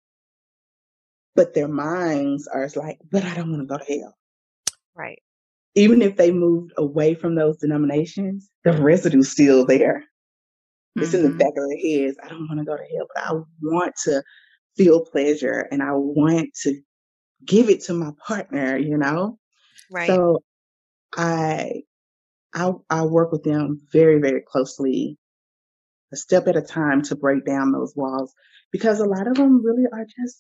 [1.35, 4.17] but their minds are like, but I don't want to go to hell.
[4.95, 5.21] Right.
[5.75, 10.05] Even if they moved away from those denominations, the residue's still there.
[10.97, 11.39] It's in the Mhm.
[11.39, 12.19] back of their heads.
[12.23, 14.23] I don't want to go to hell, but I want to
[14.77, 16.81] feel pleasure and I want to
[17.45, 19.39] give it to my partner, you know?
[19.91, 20.09] Right.
[20.09, 20.43] So
[21.17, 21.83] I
[22.55, 25.19] I I work with them very, very closely,
[26.13, 28.33] a step at a time to break down those walls
[28.71, 30.39] because a lot of them really are just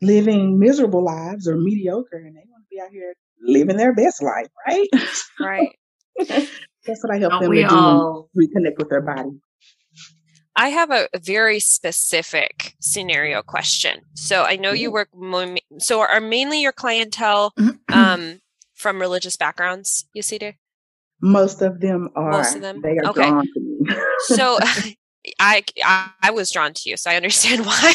[0.00, 4.22] living miserable lives or mediocre and they want to be out here living their best
[4.22, 4.88] life, right?
[5.40, 5.70] right.
[6.86, 8.30] That's what I help Don't them to do all?
[8.36, 9.40] and reconnect with their body.
[10.58, 14.00] I have a very specific scenario question.
[14.14, 15.08] So I know you work.
[15.78, 17.54] So are mainly your clientele
[17.92, 18.40] um,
[18.74, 20.08] from religious backgrounds?
[20.12, 20.56] You see, there.
[21.20, 22.82] Most of them are Most of them?
[22.82, 23.22] they are Okay.
[23.22, 23.96] drawn to me.
[24.26, 24.58] So
[25.40, 27.94] I, I I was drawn to you, so I understand why.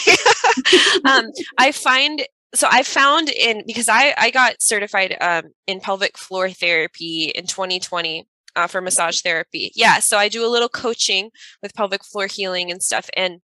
[1.04, 6.18] um, I find so I found in because I I got certified um, in pelvic
[6.18, 9.72] floor therapy in 2020 uh, for massage therapy.
[9.76, 13.42] Yeah, so I do a little coaching with pelvic floor healing and stuff, and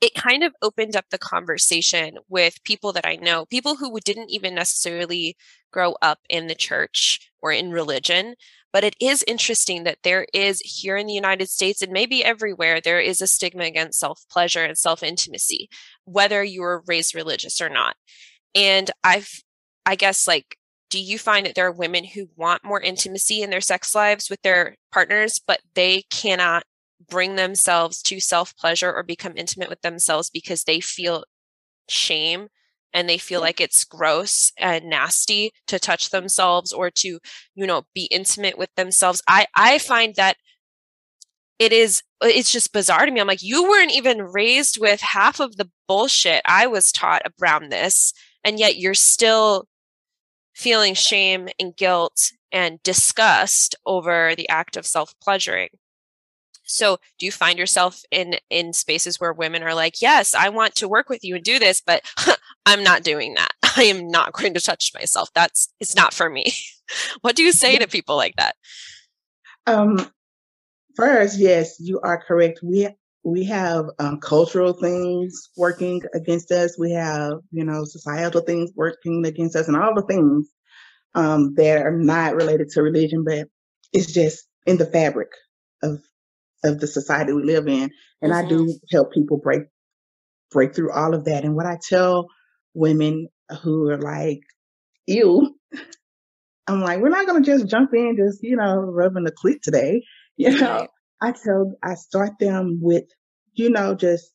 [0.00, 4.30] it kind of opened up the conversation with people that I know, people who didn't
[4.30, 5.36] even necessarily
[5.72, 8.34] grow up in the church or in religion.
[8.72, 12.80] But it is interesting that there is here in the United States and maybe everywhere,
[12.80, 15.68] there is a stigma against self pleasure and self intimacy,
[16.04, 17.96] whether you were raised religious or not.
[18.54, 19.42] And I've,
[19.84, 20.56] I guess, like,
[20.92, 24.28] do you find that there are women who want more intimacy in their sex lives
[24.28, 26.64] with their partners, but they cannot
[27.08, 31.24] bring themselves to self pleasure or become intimate with themselves because they feel
[31.88, 32.48] shame
[32.92, 37.18] and they feel like it's gross and nasty to touch themselves or to
[37.54, 39.22] you know be intimate with themselves?
[39.26, 40.36] I i find that
[41.58, 43.18] it is it's just bizarre to me.
[43.18, 47.70] I'm like you weren't even raised with half of the bullshit i was taught around
[47.70, 48.12] this
[48.44, 49.66] and yet you're still
[50.54, 55.70] feeling shame and guilt and disgust over the act of self-pleasuring.
[56.64, 60.74] So do you find yourself in in spaces where women are like yes i want
[60.76, 62.02] to work with you and do this but
[62.66, 63.52] i'm not doing that.
[63.76, 65.30] I am not going to touch myself.
[65.34, 66.52] That's it's not for me.
[67.22, 68.54] What do you say to people like that?
[69.66, 70.10] Um,
[70.94, 72.60] first, yes, you are correct.
[72.62, 72.86] We
[73.24, 76.78] we have um, cultural things working against us.
[76.78, 80.48] We have you know societal things working against us, and all the things
[81.14, 83.48] um, that are not related to religion, but
[83.92, 85.28] it's just in the fabric
[85.82, 86.00] of
[86.64, 87.90] of the society we live in.
[88.22, 89.62] And I do help people break
[90.50, 91.44] break through all of that.
[91.44, 92.28] And what I tell
[92.74, 93.28] women
[93.62, 94.40] who are like,
[95.06, 95.54] "Ew,"
[96.68, 100.02] I'm like, we're not gonna just jump in, just you know, rubbing the clit today.
[100.38, 100.88] You know.
[101.22, 103.04] I tell, I start them with,
[103.54, 104.32] you know, just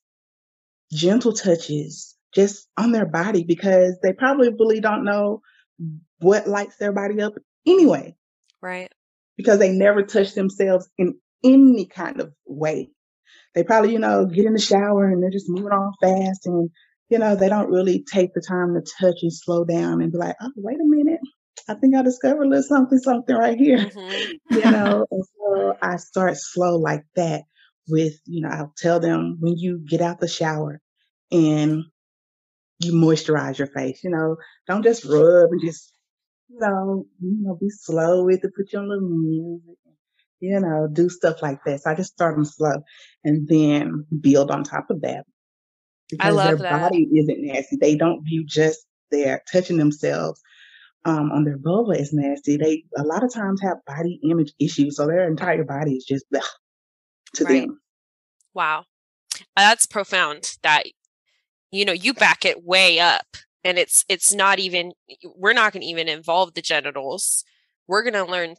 [0.92, 5.42] gentle touches, just on their body because they probably really don't know
[6.20, 7.34] what lights their body up
[7.68, 8.16] anyway
[8.62, 8.92] right
[9.38, 12.90] because they never touch themselves in any kind of way.
[13.54, 16.70] They probably, you know, get in the shower and they're just moving on fast and,
[17.10, 20.18] you know, they don't really take the time to touch and slow down and be
[20.18, 21.20] like, oh, wait a minute.
[21.68, 23.92] I think I discovered a little something, something right here.
[23.96, 24.40] Mhm.
[24.50, 27.44] You know, and so I start slow like that
[27.90, 30.82] with, you know, I'll tell them when you get out the shower
[31.32, 31.84] and
[32.80, 35.94] you moisturize your face, you know, don't just rub and just,
[36.50, 39.78] you know, you know, be slow with it, put your on little music,
[40.40, 41.82] you know, do stuff like that.
[41.82, 42.76] So I just start them slow
[43.24, 45.26] and then build on top of that.
[46.10, 46.92] Because love their that.
[46.92, 47.78] body isn't nasty.
[47.78, 50.42] They don't view just their touching themselves
[51.06, 52.58] um, on their vulva is nasty.
[52.58, 56.26] They a lot of times have body image issues, so their entire body is just
[56.34, 56.42] bleh
[57.36, 57.68] to Right.
[57.68, 57.80] them.
[58.54, 58.86] wow
[59.56, 60.84] that's profound that
[61.72, 63.26] you know you back it way up
[63.64, 64.94] and it's it's not even
[65.36, 67.44] we're not going to even involve the genitals
[67.88, 68.56] we're going to learn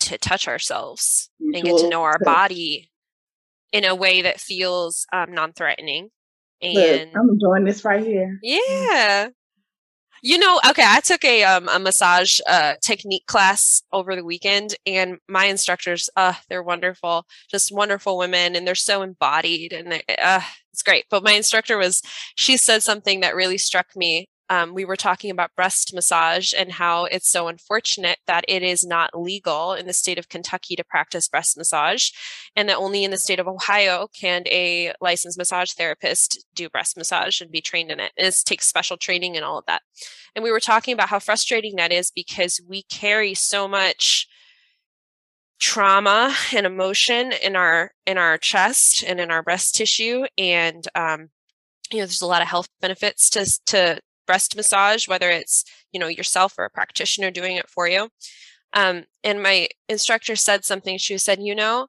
[0.00, 2.26] to touch ourselves and get to know our touch.
[2.26, 2.90] body
[3.72, 6.10] in a way that feels um, non-threatening
[6.62, 8.38] Look, and I'm enjoying this right here.
[8.42, 9.28] yeah
[10.22, 14.74] you know okay i took a um a massage uh technique class over the weekend
[14.86, 20.40] and my instructors uh they're wonderful just wonderful women and they're so embodied and uh
[20.72, 21.06] it's great.
[21.10, 22.00] But my instructor was
[22.36, 26.72] she said something that really struck me um, we were talking about breast massage and
[26.72, 30.82] how it's so unfortunate that it is not legal in the state of Kentucky to
[30.82, 32.10] practice breast massage,
[32.56, 36.96] and that only in the state of Ohio can a licensed massage therapist do breast
[36.96, 38.10] massage and be trained in it.
[38.16, 39.82] It takes special training and all of that.
[40.34, 44.26] And we were talking about how frustrating that is because we carry so much
[45.60, 51.28] trauma and emotion in our in our chest and in our breast tissue and um,
[51.92, 54.00] you know there's a lot of health benefits to to
[54.30, 58.08] breast massage whether it's you know yourself or a practitioner doing it for you.
[58.72, 61.88] Um, and my instructor said something she said you know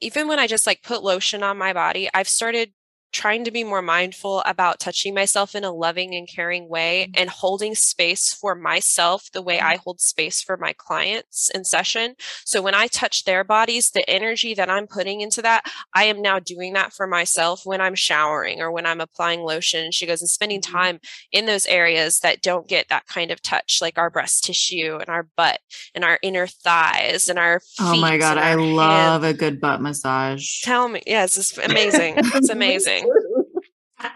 [0.00, 2.72] even when i just like put lotion on my body i've started
[3.12, 7.20] trying to be more mindful about touching myself in a loving and caring way mm-hmm.
[7.20, 9.68] and holding space for myself the way mm-hmm.
[9.68, 12.14] I hold space for my clients in session.
[12.44, 16.20] So when I touch their bodies, the energy that I'm putting into that, I am
[16.20, 19.90] now doing that for myself when I'm showering or when I'm applying lotion.
[19.90, 20.76] She goes and spending mm-hmm.
[20.76, 21.00] time
[21.32, 25.08] in those areas that don't get that kind of touch, like our breast tissue and
[25.08, 25.60] our butt
[25.94, 28.38] and our inner thighs and our Oh my God.
[28.38, 30.60] I love a good butt massage.
[30.62, 31.02] Tell me.
[31.06, 32.14] Yes, it's amazing.
[32.18, 32.97] It's amazing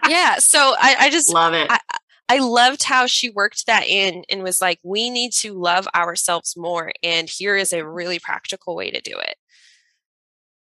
[0.07, 0.39] yeah.
[0.39, 1.67] So I, I just love it.
[1.69, 1.79] I,
[2.29, 6.55] I loved how she worked that in and was like, we need to love ourselves
[6.57, 6.91] more.
[7.03, 9.35] And here is a really practical way to do it.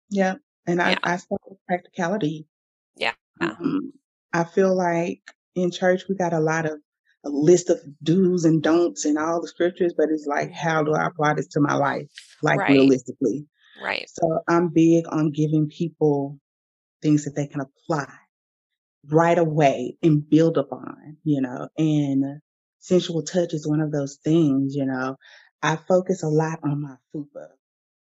[0.09, 0.35] Yeah.
[0.65, 0.99] And I, yeah.
[1.03, 2.47] I start with practicality.
[2.95, 3.13] Yeah.
[3.41, 3.91] Um,
[4.33, 5.21] I feel like
[5.55, 6.79] in church, we got a lot of
[7.25, 10.93] a list of do's and don'ts and all the scriptures, but it's like, how do
[10.93, 12.07] I apply this to my life?
[12.43, 12.69] Like right.
[12.69, 13.45] realistically.
[13.83, 14.07] Right.
[14.07, 16.39] So I'm big on giving people
[17.01, 18.11] things that they can apply
[19.09, 22.41] right away and build upon, you know, and
[22.79, 25.17] sensual touch is one of those things, you know.
[25.61, 27.47] I focus a lot on my fupa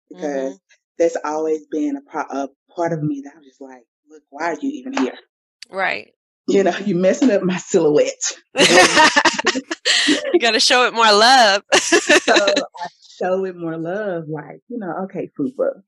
[0.10, 0.56] because mm-hmm.
[0.98, 4.52] that's always been a, pro- a part of me that I'm just like, look, why
[4.52, 5.18] are you even here?
[5.70, 6.12] Right.
[6.48, 8.14] You know, you're messing up my silhouette.
[8.56, 11.64] you got to show it more love.
[11.74, 12.88] so I
[13.18, 14.26] show it more love.
[14.28, 15.82] Like, you know, okay, Fupa,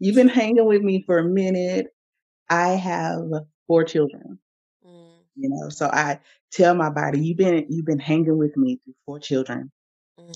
[0.00, 1.86] you've been hanging with me for a minute.
[2.48, 3.22] I have
[3.70, 4.36] four children.
[4.84, 5.20] Mm.
[5.36, 6.18] You know, so I
[6.50, 9.70] tell my body, you've been you've been hanging with me through four children,
[10.18, 10.34] mm.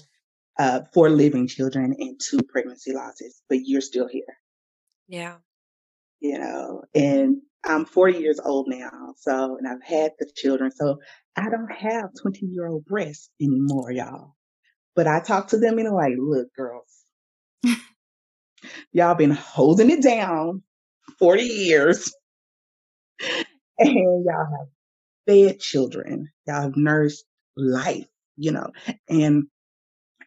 [0.56, 4.22] uh, four living children and two pregnancy losses, but you're still here.
[5.08, 5.38] Yeah.
[6.20, 11.00] You know, and I'm 40 years old now, so and I've had the children, so
[11.34, 14.36] I don't have 20 year old breasts anymore, y'all.
[14.94, 17.04] But I talk to them and I'm like, look, girls,
[18.92, 20.62] y'all been holding it down
[21.18, 22.14] 40 years.
[23.78, 24.68] and y'all have
[25.26, 26.30] fed children.
[26.46, 27.24] Y'all have nursed
[27.56, 28.06] life,
[28.36, 28.72] you know.
[29.08, 29.44] And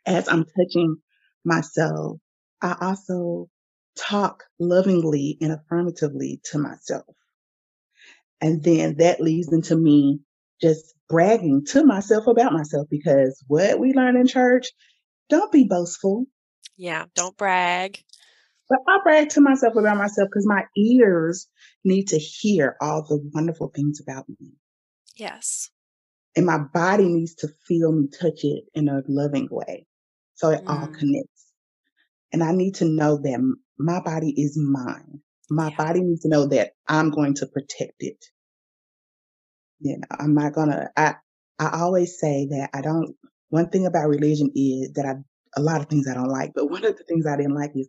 [0.05, 0.97] as I'm touching
[1.45, 2.19] myself,
[2.61, 3.49] I also
[3.97, 7.05] talk lovingly and affirmatively to myself.
[8.41, 10.19] And then that leads into me
[10.61, 14.67] just bragging to myself about myself because what we learn in church,
[15.29, 16.25] don't be boastful.
[16.77, 18.03] Yeah, don't brag.
[18.69, 21.47] But I brag to myself about myself because my ears
[21.85, 24.51] need to hear all the wonderful things about me.
[25.15, 25.69] Yes.
[26.35, 29.85] And my body needs to feel me touch it in a loving way.
[30.35, 30.69] So it mm.
[30.69, 31.51] all connects.
[32.31, 35.21] And I need to know that my body is mine.
[35.49, 35.77] My yeah.
[35.77, 38.23] body needs to know that I'm going to protect it.
[39.79, 41.15] You know, I'm not gonna, I,
[41.57, 43.15] I always say that I don't,
[43.49, 45.13] one thing about religion is that I,
[45.55, 47.71] a lot of things I don't like, but one of the things I didn't like
[47.75, 47.87] is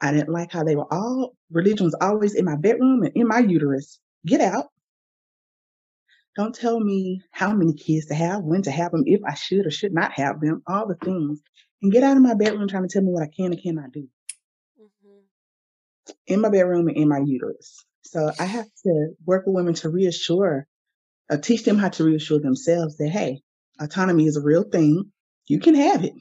[0.00, 3.26] I didn't like how they were all, religion was always in my bedroom and in
[3.26, 3.98] my uterus.
[4.26, 4.66] Get out.
[6.36, 9.66] Don't tell me how many kids to have, when to have them, if I should
[9.66, 11.40] or should not have them, all the things.
[11.82, 13.92] And get out of my bedroom trying to tell me what I can and cannot
[13.92, 14.06] do.
[14.78, 16.12] Mm-hmm.
[16.26, 17.84] In my bedroom and in my uterus.
[18.02, 20.66] So I have to work with women to reassure,
[21.30, 23.40] uh, teach them how to reassure themselves that, hey,
[23.80, 25.10] autonomy is a real thing.
[25.46, 26.12] You can have it.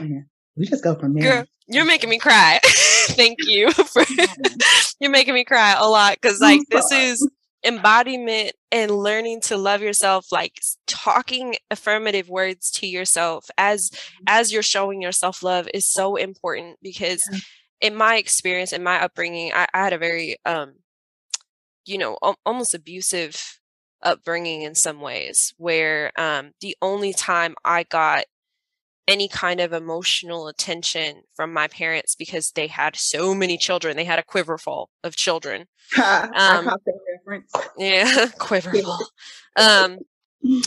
[0.00, 0.22] Yeah
[0.56, 1.22] we just go from there.
[1.22, 2.60] Girl, you're making me cry.
[2.64, 4.02] Thank you for
[5.00, 7.28] you're making me cry a lot because like this is
[7.64, 14.24] embodiment and learning to love yourself like talking affirmative words to yourself as mm-hmm.
[14.28, 17.38] as you're showing yourself love is so important because yeah.
[17.80, 20.74] in my experience in my upbringing I, I had a very um
[21.86, 23.58] you know almost abusive
[24.02, 28.26] upbringing in some ways where um the only time i got
[29.08, 33.96] any kind of emotional attention from my parents because they had so many children.
[33.96, 35.66] They had a quiverful of children.
[36.02, 36.70] um,
[37.78, 38.98] yeah, quiverful.
[39.56, 39.98] um,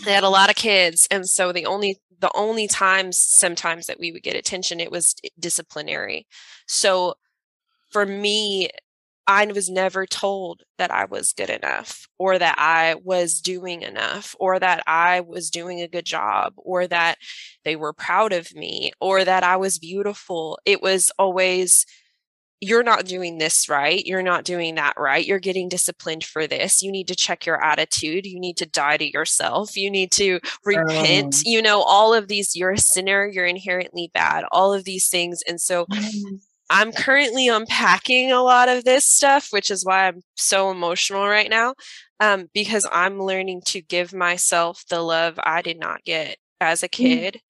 [0.05, 3.99] they had a lot of kids, and so the only the only times sometimes that
[3.99, 6.27] we would get attention, it was disciplinary.
[6.67, 7.15] So
[7.91, 8.69] for me,
[9.30, 14.36] I was never told that I was good enough or that I was doing enough
[14.39, 17.19] or that I was doing a good job or that
[17.63, 20.57] they were proud of me or that I was beautiful.
[20.65, 21.86] It was always,
[22.59, 24.03] you're not doing this right.
[24.03, 25.23] You're not doing that right.
[25.23, 26.82] You're getting disciplined for this.
[26.82, 28.25] You need to check your attitude.
[28.25, 29.77] You need to die to yourself.
[29.77, 31.36] You need to repent.
[31.36, 33.27] Um, You know, all of these, you're a sinner.
[33.32, 35.43] You're inherently bad, all of these things.
[35.47, 35.86] And so,
[36.70, 41.49] I'm currently unpacking a lot of this stuff, which is why I'm so emotional right
[41.49, 41.74] now,
[42.20, 46.88] um, because I'm learning to give myself the love I did not get as a
[46.88, 47.41] kid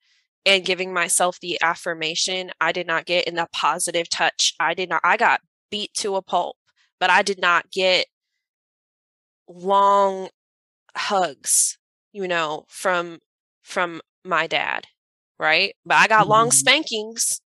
[0.46, 4.54] and giving myself the affirmation I did not get in the positive touch.
[4.60, 5.42] I did not, I got
[5.72, 6.58] beat to a pulp,
[7.00, 8.08] but I did not get
[9.48, 10.30] long
[10.96, 11.78] hugs,
[12.14, 13.20] you know, from
[13.64, 14.86] from my dad,
[15.40, 15.76] right?
[15.86, 16.54] But I got long Mhm.
[16.54, 17.42] spankings.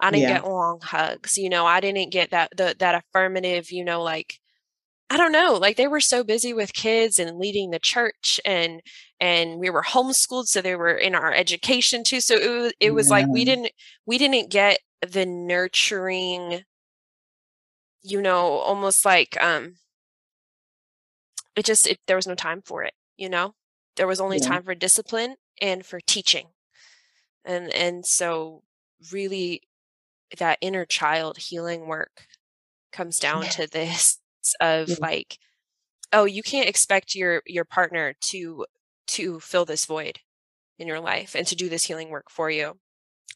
[0.00, 0.28] I didn't Yeah.
[0.28, 1.38] get long hugs.
[1.38, 4.38] You know, I didn't get that the, that affirmative, you know, like
[5.10, 8.80] I don't know, like they were so busy with kids and leading the church and
[9.20, 12.20] and we were homeschooled so they were in our education too.
[12.20, 13.70] So it was it was like we didn't
[14.06, 16.62] we didn't get the nurturing
[18.02, 19.76] you know, almost like um
[21.56, 23.54] it just it, there was no time for it, you know?
[23.96, 24.40] There was only Yeah.
[24.40, 26.48] time for discipline and for teaching.
[27.44, 28.62] And and so
[29.12, 29.62] really
[30.38, 32.26] that inner child healing work
[32.92, 34.18] comes down to this
[34.60, 34.96] of Yeah.
[35.00, 35.38] like
[36.12, 38.64] oh you can't expect your your partner to
[39.08, 40.20] to fill this void
[40.78, 42.78] in your life and to do this healing work for you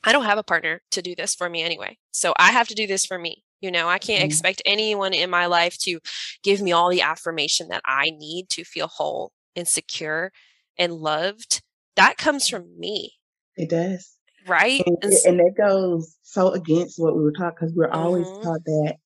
[0.05, 2.74] i don't have a partner to do this for me anyway so i have to
[2.74, 4.26] do this for me you know i can't Mhm.
[4.26, 5.99] expect anyone in my life to
[6.43, 10.32] give me all the affirmation that i need to feel whole and secure
[10.78, 11.61] and loved
[11.97, 13.14] that comes from me
[13.57, 14.16] It does.
[14.47, 18.43] Right And, And that goes so against what we were taught because we're always Mhm.
[18.43, 18.97] taught that,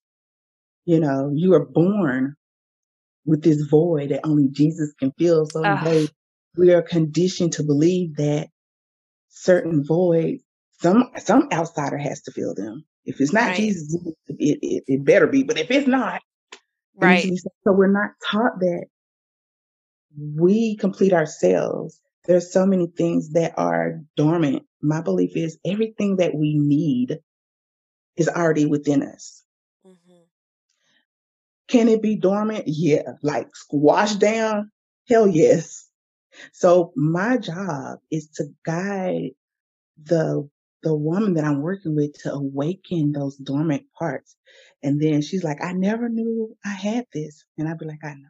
[0.87, 2.37] you know, you are born
[3.27, 5.47] with this void that only Jesus can fill.
[5.47, 5.61] So
[6.57, 8.49] we are conditioned to believe that
[9.31, 10.43] certain voids,
[10.81, 12.85] some some outsider has to fill them.
[13.05, 13.57] If it's not Right.
[13.57, 13.97] Jesus,
[14.29, 15.45] it, it, it better be.
[15.45, 16.23] But if it's not,
[16.97, 18.87] right so we're not taught that
[20.17, 22.01] we complete ourselves.
[22.27, 24.65] There's so many things that are dormant.
[24.83, 27.21] My belief is everything that we need
[28.17, 29.45] is already within us.
[29.85, 30.25] Mhm.
[31.69, 32.65] Can it be dormant?
[32.67, 33.15] Yeah.
[33.23, 34.71] Like squashed down?
[35.09, 35.89] Hell yes.
[36.53, 39.33] So my job is to guide
[40.03, 40.49] the
[40.83, 44.37] the woman that I'm working with to awaken those dormant parts.
[44.83, 47.45] And then she's like, I never knew I had this.
[47.59, 48.29] And I'd be like, I know,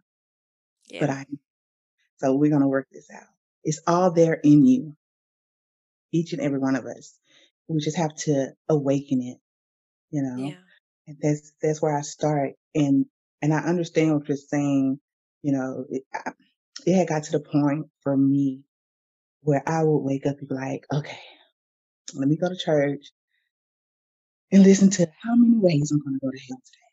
[1.00, 1.26] but I
[2.18, 3.33] so we're gonna work this out.
[3.64, 4.96] It's all there in you.
[6.12, 7.18] Each and every one of us.
[7.68, 9.38] We just have to awaken it,
[10.10, 10.36] you know.
[10.44, 10.56] yeah
[11.08, 12.52] And that's that's where I start.
[12.74, 13.06] And
[13.42, 15.00] and I understand what you're saying.
[15.42, 16.32] You know, it, I,
[16.86, 18.62] it had got to the point for me
[19.42, 21.18] where I would wake up and be like, okay,
[22.14, 23.06] let me go to church
[24.52, 26.90] and listen to how many ways I'm going to go to hell today.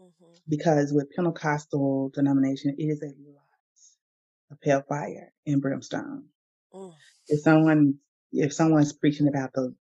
[0.00, 0.42] Mhm.
[0.48, 3.43] Because with Pentecostal denomination, it is a lot
[4.50, 6.24] of hellfire and brimstone.
[6.74, 6.92] Mm.
[7.28, 7.94] If someone
[8.32, 9.74] if someone's preaching about the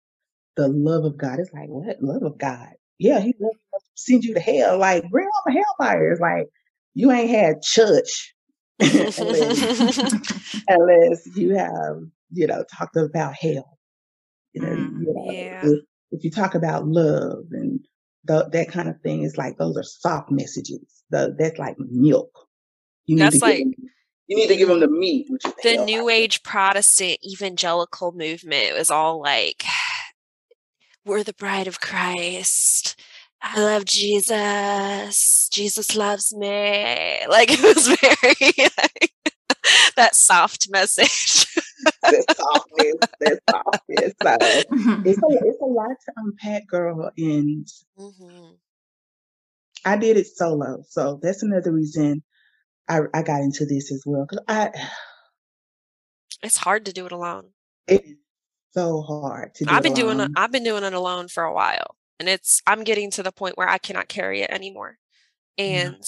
[0.56, 2.70] the love of God, it's like, what love of God?
[2.98, 4.78] Yeah, he loves to send you to hell.
[4.78, 6.12] Like, bring on the hellfire.
[6.12, 6.48] It's like
[6.94, 8.34] you ain't had church
[8.80, 9.98] unless,
[10.68, 11.96] unless you have,
[12.32, 13.78] you know, talked about hell.
[14.52, 15.60] You know, Mm, you know, yeah.
[15.62, 15.80] if,
[16.12, 17.80] if you talk about love and
[18.24, 21.04] the, that kind of thing, it's like those are soft messages.
[21.10, 22.30] The, that's like milk.
[23.06, 23.74] You need That's like them,
[24.26, 25.84] you need to give them the meat, which is the hellfire.
[25.84, 29.64] new age protestant evangelical movement was all like
[31.04, 33.00] we're the bride of christ
[33.42, 39.12] i love jesus jesus loves me like it was very like,
[39.96, 41.46] that soft message
[42.02, 44.12] that softness, that softness.
[44.22, 44.64] So
[45.04, 47.10] it's a, it's a lot to unpack, girl.
[47.16, 47.66] And
[47.98, 48.56] Mhm.
[49.84, 50.82] I did it solo.
[50.88, 52.22] So that's another reason
[52.92, 54.26] I, I got into this as well.
[54.26, 54.70] Cause I,
[56.42, 57.50] it's hard to do it alone
[57.86, 58.08] it's
[58.72, 60.34] so hard to do i've been doing it alone.
[60.36, 63.56] i've been doing it alone for a while and it's i'm getting to the point
[63.56, 64.98] where i cannot carry it anymore
[65.58, 66.04] and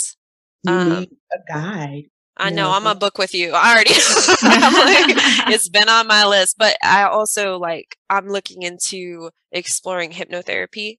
[0.65, 2.05] You um, need a guide.
[2.37, 3.53] I know know, I'm a book with you.
[3.55, 3.91] I already
[4.43, 10.99] like, it's been on my list, but I also like I'm looking into exploring hypnotherapy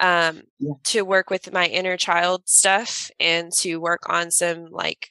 [0.00, 0.72] um Yeah.
[0.84, 5.10] to work with my inner child stuff and to work on some like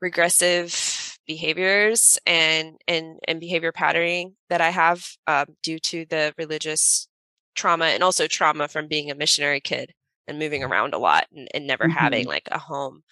[0.00, 7.08] regressive behaviors and and and behavior patterning that I have um, due to the religious
[7.54, 9.92] trauma and also trauma from being a missionary kid
[10.26, 11.98] and moving around a lot and, and never mm-hmm.
[11.98, 13.02] having like a home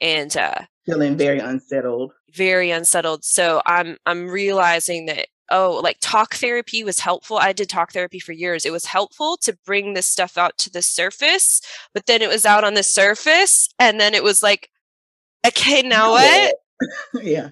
[0.00, 6.34] and uh feeling very unsettled very unsettled so i'm i'm realizing that oh like talk
[6.34, 7.38] therapy was helpful.
[7.38, 8.64] I did talk therapy for years.
[8.64, 11.60] It was helpful to bring this stuff out to the surface
[11.94, 14.70] but then it was out on the surface and then it was like
[15.46, 16.54] okay now what?
[17.22, 17.50] Yeah.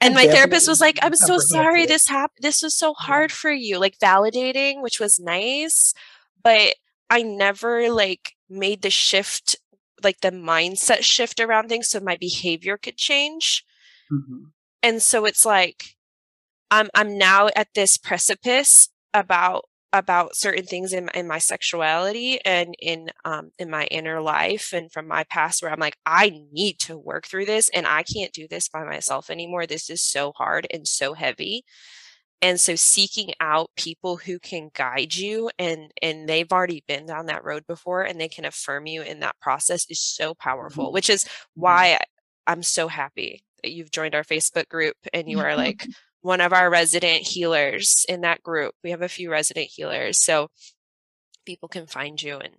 [0.00, 3.50] And my therapist was like i'm so sorry this happened this was so hard for
[3.50, 5.92] you like validating which was nice
[6.44, 6.76] but
[7.10, 9.56] i never like made the shift
[10.04, 13.64] like the mindset shift around things so my behavior could change.
[14.12, 14.44] Mm-hmm.
[14.82, 15.96] and so it's like
[16.70, 22.74] i'm i'm now at this precipice about about certain things in, in my sexuality and
[22.80, 26.78] in um in my inner life and from my past where i'm like i need
[26.78, 30.32] to work through this and i can't do this by myself anymore this is so
[30.32, 31.64] hard and so heavy
[32.40, 37.26] and so seeking out people who can guide you and and they've already been down
[37.26, 40.94] that road before and they can affirm you in that process is so powerful mm-hmm.
[40.94, 41.60] which is mm-hmm.
[41.62, 41.98] why
[42.46, 45.86] i'm so happy that you've joined our facebook group and you are like
[46.22, 50.48] one of our resident healers in that group we have a few resident healers so
[51.46, 52.54] people can find you and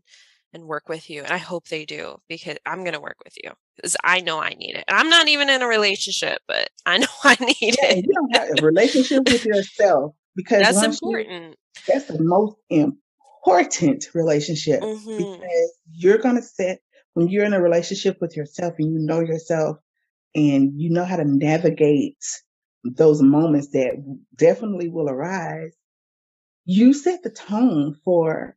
[0.51, 3.34] and work with you and i hope they do because i'm going to work with
[3.43, 4.84] you because I know I need it.
[4.88, 8.05] And I'm not even in a relationship, but I know I need yeah, it.
[8.05, 11.55] You don't have a relationship with yourself because that's important.
[11.78, 15.18] You, that's the most important relationship mm-hmm.
[15.18, 16.80] because you're going to set
[17.14, 19.78] when you're in a relationship with yourself and you know yourself
[20.36, 22.24] and you know how to navigate
[22.84, 24.03] those moments that
[24.36, 25.75] definitely will arise.
[26.65, 28.55] You set the tone for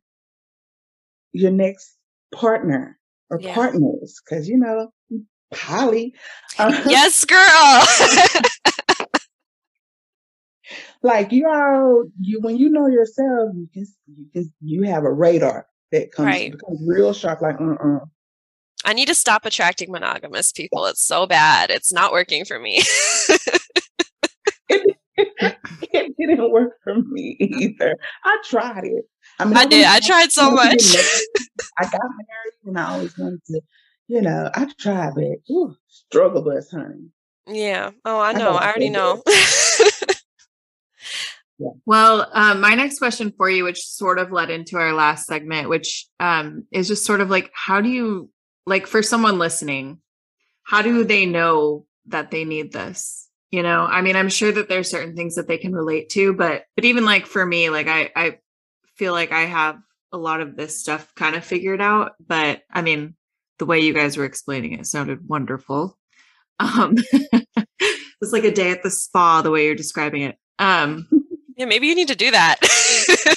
[1.33, 1.97] your next
[2.33, 2.97] partner
[3.29, 3.53] or yeah.
[3.53, 4.91] partners because you know
[5.53, 6.13] poly
[6.57, 7.83] uh, yes girl
[11.03, 15.11] like you are you when you know yourself you can you can you have a
[15.11, 16.51] radar that comes right.
[16.51, 17.99] becomes real sharp like uh-uh.
[18.85, 22.81] i need to stop attracting monogamous people it's so bad it's not working for me
[26.23, 29.05] it, didn't work for me either i tried it
[29.39, 29.85] I, mean, I, I did.
[29.85, 30.83] I tried so much.
[31.79, 33.61] I got married and I always wanted to,
[34.07, 37.09] you know, I tried, but ooh, struggle bus, honey.
[37.47, 37.91] Yeah.
[38.05, 38.51] Oh, I know.
[38.51, 39.21] I, I already know.
[41.57, 41.69] yeah.
[41.85, 45.69] Well, um, my next question for you, which sort of led into our last segment,
[45.69, 48.29] which um, is just sort of like, how do you,
[48.65, 49.99] like, for someone listening,
[50.63, 53.27] how do they know that they need this?
[53.53, 56.33] You know, I mean, I'm sure that there's certain things that they can relate to,
[56.33, 58.39] but but even like for me, like I I
[58.95, 59.77] feel like I have
[60.11, 63.13] a lot of this stuff kind of figured out, but I mean,
[63.59, 65.99] the way you guys were explaining it sounded wonderful.
[66.57, 66.95] Um,
[67.61, 70.35] it's like a day at the spa, the way you're describing it.
[70.57, 71.07] Um,
[71.55, 72.55] yeah, maybe you need to do that.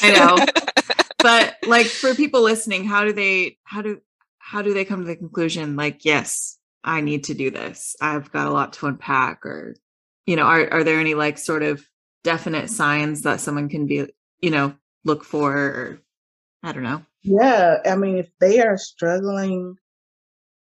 [0.01, 0.65] I know,
[1.19, 4.01] but like for people listening, how do they, how do,
[4.39, 5.77] how do they come to the conclusion?
[5.77, 7.97] Like, yes, I need to do this.
[8.01, 9.75] I've got a lot to unpack, or
[10.27, 11.85] you know, are are there any like sort of
[12.25, 14.07] definite signs that someone can be,
[14.41, 14.75] you know,
[15.05, 16.01] look for or
[16.63, 17.03] I don't know.
[17.23, 19.77] Yeah, I mean if they are struggling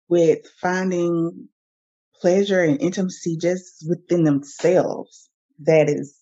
[0.08, 1.48] with finding
[2.20, 5.30] pleasure and intimacy just within themselves,
[5.61, 6.18] that is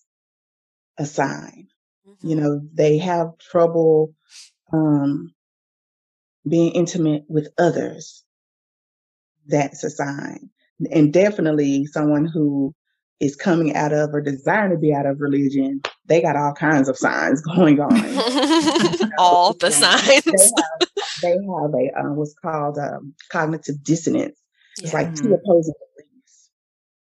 [0.97, 1.67] a sign.
[2.07, 2.27] Mm-hmm.
[2.27, 4.13] You know, they have trouble
[4.71, 5.33] um,
[6.47, 8.23] being intimate with others.
[9.47, 10.49] That's a sign.
[10.91, 12.73] And definitely someone who
[13.19, 16.87] is coming out of or desiring to be out of religion, they got all kinds
[16.87, 17.91] of signs going on.
[19.17, 20.23] all the signs.
[20.25, 20.91] They have,
[21.21, 24.39] they have a uh, what's called um, cognitive dissonance.
[24.81, 26.49] It's like two opposing beliefs.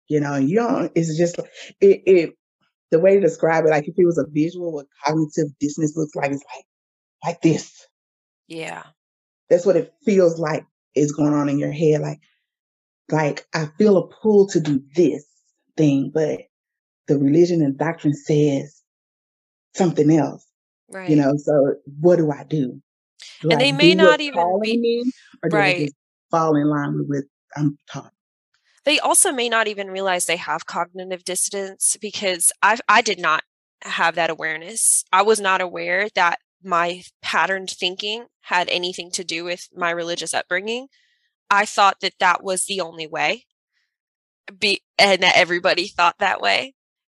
[0.09, 0.91] You know, you don't.
[0.95, 1.39] It's just
[1.79, 2.33] it, it.
[2.91, 6.15] The way to describe it, like if it was a visual, what cognitive dissonance looks
[6.15, 6.65] like is like
[7.25, 7.87] like this.
[8.47, 8.83] Yeah,
[9.49, 12.01] that's what it feels like is going on in your head.
[12.01, 12.19] Like,
[13.09, 15.25] like I feel a pull to do this
[15.77, 16.41] thing, but
[17.07, 18.81] the religion and doctrine says
[19.75, 20.45] something else.
[20.89, 21.09] Right.
[21.09, 22.81] You know, so what do I do?
[23.41, 25.11] do and I they may not even be me,
[25.41, 25.75] or do right.
[25.75, 25.95] I just
[26.31, 27.23] fall in line with what
[27.55, 28.11] I'm taught?
[28.85, 33.43] They also may not even realize they have cognitive dissonance because I I did not
[33.83, 35.03] have that awareness.
[35.11, 40.33] I was not aware that my patterned thinking had anything to do with my religious
[40.33, 40.87] upbringing.
[41.49, 43.45] I thought that that was the only way
[44.59, 46.73] be and that everybody thought that way.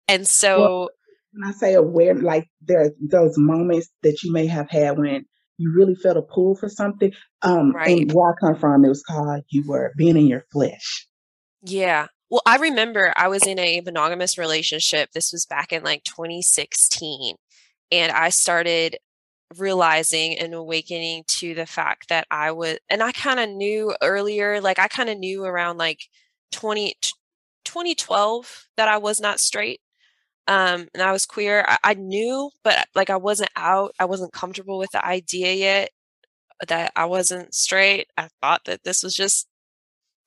[0.07, 0.89] And so well,
[1.33, 5.25] when I say aware, like there are those moments that you may have had when
[5.57, 7.11] you really felt a pull for something.
[7.41, 8.01] Um right.
[8.01, 11.07] and where I come from, it was called you were being in your flesh.
[11.63, 12.07] Yeah.
[12.29, 15.11] Well, I remember I was in a monogamous relationship.
[15.11, 17.35] This was back in like 2016.
[17.91, 18.97] And I started
[19.57, 24.59] realizing and awakening to the fact that I was, and I kind of knew earlier,
[24.59, 26.01] like I kind of knew around like
[26.51, 26.95] 20,
[27.77, 29.81] 2012 that I was not straight.
[30.47, 31.65] Um, and I was queer.
[31.67, 33.93] I, I knew, but like I wasn't out.
[33.99, 35.89] I wasn't comfortable with the idea yet
[36.67, 38.07] that I wasn't straight.
[38.17, 39.47] I thought that this was just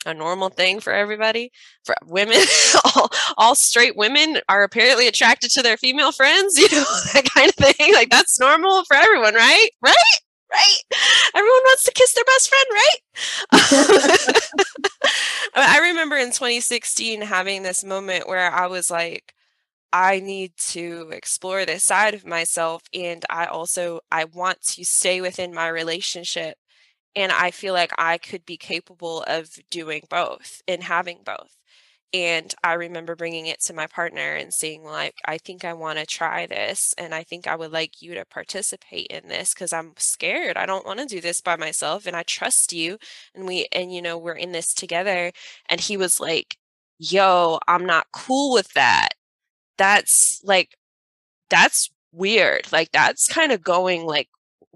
[0.06, 1.50] a normal thing for everybody
[1.84, 2.38] for women
[2.96, 7.50] all, all, straight women are apparently attracted to their female friends you know that kind
[7.50, 10.20] of thing like that's normal for everyone right right
[10.52, 10.78] right
[11.34, 13.00] everyone wants to kiss their best friend right
[15.54, 19.34] i remember in 2016 having this moment where i was like
[19.92, 25.20] I need to explore this side of myself and I also I want to stay
[25.20, 26.58] within my relationship
[27.16, 31.56] and I feel like I could be capable of doing both and having both.
[32.12, 35.98] And I remember bringing it to my partner and saying, like, I think I want
[36.00, 36.92] to try this.
[36.98, 40.56] And I think I would like you to participate in this because I'm scared.
[40.56, 42.06] I don't want to do this by myself.
[42.06, 42.98] And I trust you.
[43.34, 45.30] And we, and, you know, we're in this together.
[45.68, 46.56] And he was like,
[46.98, 49.10] yo, I'm not cool with that.
[49.78, 50.76] That's like,
[51.50, 52.72] that's weird.
[52.72, 54.28] Like, that's kind of going like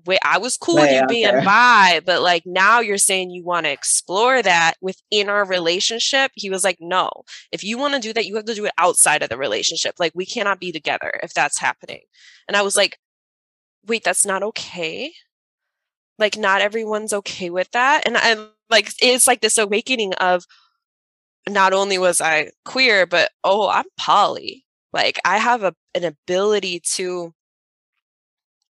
[0.07, 1.45] wait, I was cool with you being there.
[1.45, 6.33] bi, but like now you're saying you want to explore that within our relationship.
[6.35, 7.11] He was like, no,
[7.53, 9.95] if you want to do that, you have to do it outside of the relationship.
[9.99, 12.03] Like we cannot be together if that's happening.
[12.49, 12.99] And I was like,
[13.87, 15.13] wait, that's not okay.
[16.19, 18.03] Like not everyone's okay with that.
[18.07, 20.45] And I'm like, it's like this awakening of
[21.49, 24.65] not only was I queer, but oh, I'm poly.
[24.93, 27.35] Like I have a, an ability to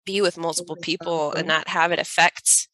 [0.04, 2.68] be with multiple people and not have it affect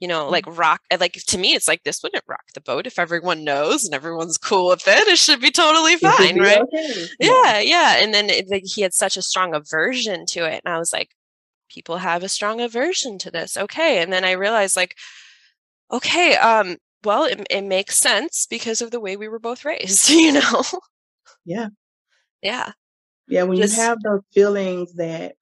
[0.00, 0.58] you know like mm-hmm.
[0.58, 3.94] rock like to me it's like this wouldn't rock the boat if everyone knows and
[3.94, 7.06] everyone's cool with it it should be totally fine right okay.
[7.20, 7.30] yeah.
[7.30, 10.74] yeah yeah and then it, like, he had such a strong aversion to it and
[10.74, 11.10] i was like
[11.70, 14.96] people have a strong aversion to this okay and then i realized like
[15.92, 20.10] okay um well it, it makes sense because of the way we were both raised
[20.10, 20.62] you know
[21.44, 21.68] yeah
[22.42, 22.72] yeah
[23.28, 25.34] yeah when Just, you have those feelings that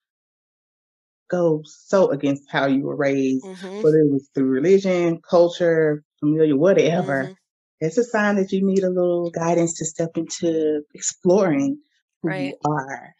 [1.32, 3.82] go so against how you were raised, mm-hmm.
[3.82, 7.24] whether it was through religion, culture, familiar, whatever.
[7.24, 7.32] Mm-hmm.
[7.80, 11.78] It's a sign that you need a little guidance to step into exploring
[12.22, 12.54] who right.
[12.62, 13.14] you are,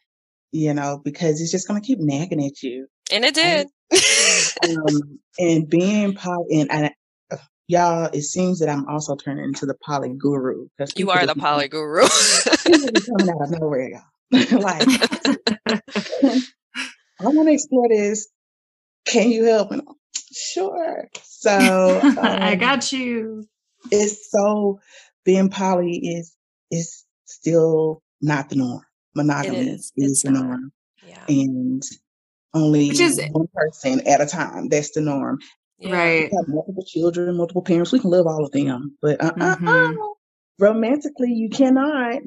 [0.52, 2.86] you know, because it's just going to keep nagging at you.
[3.10, 3.66] And it did.
[4.62, 6.90] And, um, and being poly, and, and
[7.32, 10.68] uh, y'all, it seems that I'm also turning into the poly guru.
[10.94, 12.06] You are the poly guru.
[12.62, 14.02] coming out of nowhere, y'all.
[14.60, 14.86] like,
[17.22, 18.28] I want to explore this.
[19.06, 19.70] Can you help?
[19.70, 19.82] And
[20.32, 21.08] sure.
[21.22, 23.46] So um, I got you.
[23.90, 24.80] It's so
[25.24, 26.36] being poly is
[26.70, 28.82] is still not the norm.
[29.14, 30.44] Monogamy is, is the not.
[30.44, 30.72] norm.
[31.06, 31.24] Yeah.
[31.28, 31.82] And
[32.54, 34.68] only Which is, one person at a time.
[34.68, 35.38] That's the norm.
[35.78, 35.92] Yeah.
[35.92, 36.30] Right.
[36.30, 37.92] We have multiple children, multiple parents.
[37.92, 38.96] We can love all of them.
[39.02, 39.68] But uh, mm-hmm.
[39.68, 39.94] uh, uh,
[40.58, 42.20] romantically, you cannot.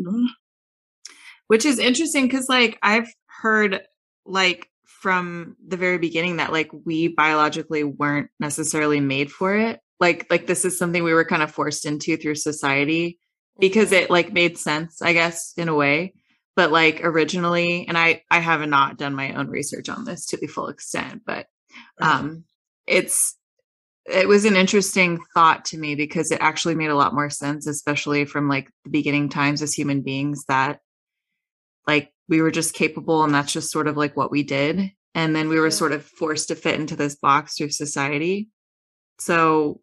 [1.47, 3.81] Which is interesting because, like, I've heard
[4.25, 4.69] like
[5.05, 9.79] from the very beginning that like we biologically weren't necessarily made for it.
[9.99, 13.19] Like like this is something we were kind of forced into through society
[13.59, 14.05] because mm-hmm.
[14.05, 16.15] it like made sense i guess in a way.
[16.55, 20.37] But like originally and i i have not done my own research on this to
[20.37, 21.45] the full extent but
[22.01, 22.43] um
[22.87, 23.37] it's
[24.07, 27.67] it was an interesting thought to me because it actually made a lot more sense
[27.67, 30.79] especially from like the beginning times as human beings that
[31.87, 34.91] like we were just capable and that's just sort of like what we did.
[35.13, 38.49] And then we were sort of forced to fit into this box through society.
[39.19, 39.81] So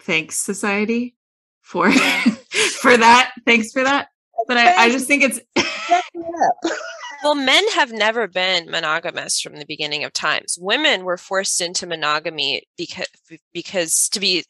[0.00, 1.16] thanks society
[1.62, 1.90] for
[2.80, 3.32] for that.
[3.46, 4.08] Thanks for that.
[4.46, 5.40] But i, I just think it's
[7.24, 10.56] well men have never been monogamous from the beginning of times.
[10.60, 13.08] Women were forced into monogamy because
[13.52, 14.44] because to be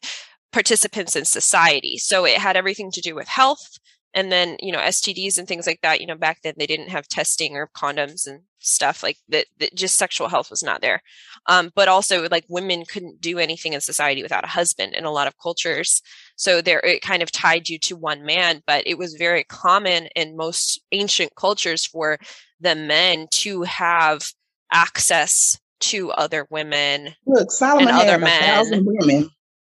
[0.53, 1.97] participants in society.
[1.97, 3.77] So it had everything to do with health
[4.15, 6.89] and then you know stds and things like that you know back then they didn't
[6.89, 10.99] have testing or condoms and stuff like that, that just sexual health was not there.
[11.45, 15.11] Um, but also like women couldn't do anything in society without a husband in a
[15.11, 16.01] lot of cultures.
[16.35, 20.07] So there it kind of tied you to one man but it was very common
[20.15, 22.17] in most ancient cultures for
[22.59, 24.31] the men to have
[24.71, 28.41] access to other women look solomon and other men.
[28.41, 29.29] thousand women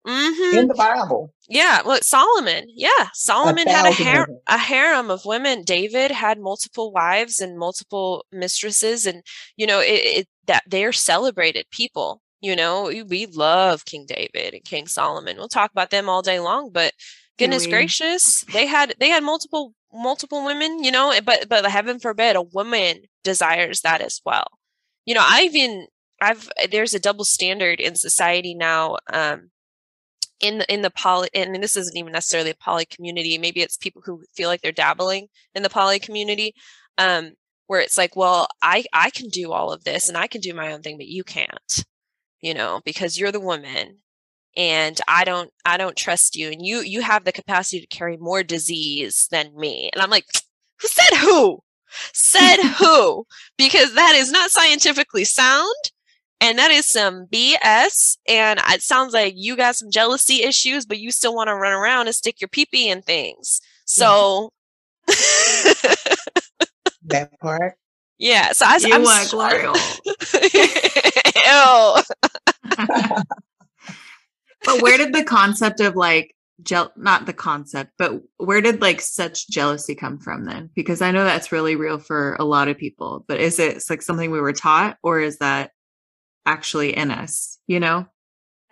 [0.07, 0.59] Mm-hmm.
[0.59, 1.33] in the Bible.
[1.49, 2.65] Yeah, well, Solomon.
[2.69, 5.63] Yeah, Solomon a had a, har- a harem of women.
[5.63, 9.23] David had multiple wives and multiple mistresses, and
[9.57, 9.85] you know it,
[10.19, 12.21] it, that they're celebrated people.
[12.41, 15.37] You know, we, we love King David and King Solomon.
[15.37, 16.93] We'll talk about them all day long, but
[17.39, 20.83] goodness gracious, they had they had multiple multiple women.
[20.83, 24.49] You know, but but heaven forbid a woman desires that as well.
[25.07, 25.87] You know, I even
[26.21, 28.97] I've there's a double standard in society now.
[29.13, 29.52] Um,
[30.43, 33.39] in the in the poly, and this isn't even necessarily a poly community.
[33.39, 36.55] Maybe it's people who feel like they're dabbling in the poly community,
[36.99, 37.33] um,
[37.69, 40.55] where it's like, well, I I can do all of this and I can do
[40.55, 41.85] my own thing, but you can't,
[42.43, 43.99] you know, because you're the woman
[44.57, 48.17] and i don't i don't trust you and you you have the capacity to carry
[48.19, 50.27] more disease than me and i'm like
[50.81, 51.59] who said who
[52.13, 53.25] said who
[53.57, 55.75] because that is not scientifically sound
[56.43, 60.99] and that is some bs and it sounds like you got some jealousy issues but
[60.99, 64.53] you still want to run around and stick your pee-pee in things so
[67.05, 67.77] that part
[68.19, 69.77] yeah so I, you i'm like L'Oreal.
[71.47, 72.03] Ew.
[74.65, 79.01] but where did the concept of like gel not the concept but where did like
[79.01, 82.79] such jealousy come from then because i know that's really real for a lot of
[82.79, 85.73] people but is it like something we were taught or is that
[86.47, 88.07] actually in us you know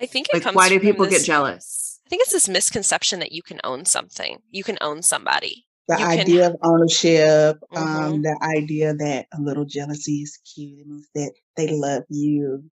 [0.01, 2.49] i think it like comes why do people this- get jealous i think it's this
[2.49, 6.57] misconception that you can own something you can own somebody the You can- idea of
[6.63, 8.23] ownership, um, Mhm.
[8.23, 12.71] the idea that a little jealousy is cute, it means that they love you.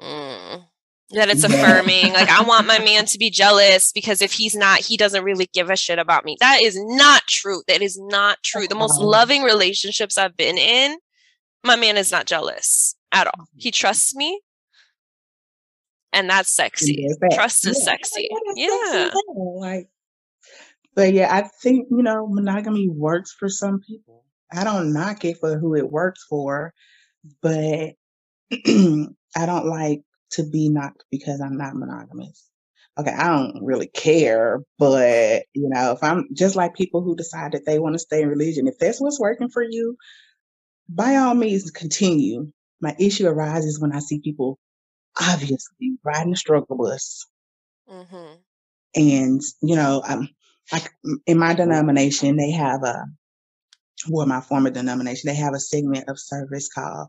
[0.00, 0.66] Mm.
[1.10, 1.48] That it's Yeah.
[1.52, 2.12] affirming.
[2.12, 5.48] Like, I want my man to be jealous because if he's not, he doesn't really
[5.52, 6.36] give a shit about me.
[6.38, 7.62] That is not true.
[7.66, 8.68] That is not true.
[8.68, 10.96] The most loving relationships I've been in,
[11.64, 13.44] my man is not jealous at all.
[13.44, 13.58] Mm-hmm.
[13.58, 14.40] He trusts me.
[16.12, 17.06] And that's sexy.
[17.20, 17.32] that.
[17.32, 18.28] Trust is Yeah, sexy.
[18.56, 19.10] Yeah.
[19.36, 19.88] Like,
[20.96, 24.24] but yeah, I think you know monogamy works for some people.
[24.52, 26.74] I don't knock it for who it works for,
[27.40, 27.92] but
[28.52, 30.02] I don't like
[30.32, 32.48] to be knocked because I'm not monogamous.
[32.98, 37.52] Okay, I don't really care, but you know, if I'm just like people who decide
[37.52, 39.96] that they want to stay in religion, if that's what's working for you,
[40.88, 42.50] by all means continue.
[42.80, 44.58] My issue arises when I see people
[45.20, 47.26] obviously riding the struggle bus.
[47.88, 48.34] Hmm
[48.96, 50.30] and you know um
[50.72, 50.82] I,
[51.26, 53.06] in my denomination they have a
[54.10, 57.08] well my former denomination they have a segment of service called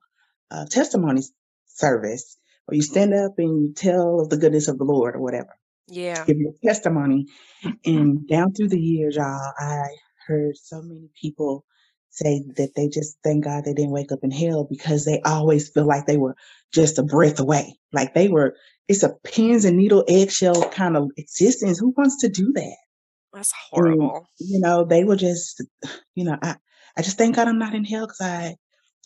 [0.51, 1.23] uh, testimony
[1.67, 5.21] service where you stand up and you tell of the goodness of the lord or
[5.21, 5.55] whatever.
[5.87, 6.25] Yeah.
[6.25, 7.27] give your testimony.
[7.85, 9.83] And down through the years y'all i
[10.27, 11.65] heard so many people
[12.11, 15.69] say that they just thank god they didn't wake up in hell because they always
[15.69, 16.35] feel like they were
[16.73, 17.77] just a breath away.
[17.93, 18.55] Like they were
[18.87, 21.79] it's a pins and needle eggshell kind of existence.
[21.79, 22.75] Who wants to do that?
[23.33, 24.27] That's horrible.
[24.39, 25.63] you know they were just
[26.15, 26.55] you know i
[26.97, 28.55] i just thank god i'm not in hell because I,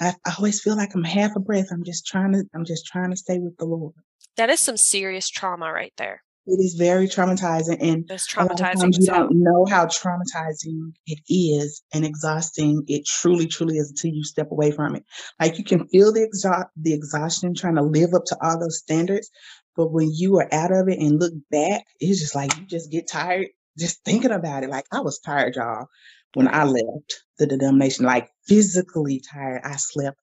[0.02, 1.68] I i always feel like i'm half a breath.
[1.72, 3.94] I'm just trying to i'm just trying to stay with the lord.
[4.38, 6.24] That is some serious trauma right there.
[6.48, 9.00] It is very traumatizing and That's a lot of traumatizing.
[9.00, 14.24] you don't know how traumatizing it is and exhausting it truly truly is until you
[14.24, 15.04] step away from it.
[15.40, 18.78] Like you can feel the exhaust the exhaustion trying to live up to all those
[18.80, 19.30] standards
[19.76, 22.92] but when you are out of it and look back it's just like you just
[22.92, 24.70] get tired just thinking about it.
[24.70, 25.88] Like i was tired y'all
[26.36, 28.06] when i left the denomination.
[28.06, 30.18] Like physically tired i slept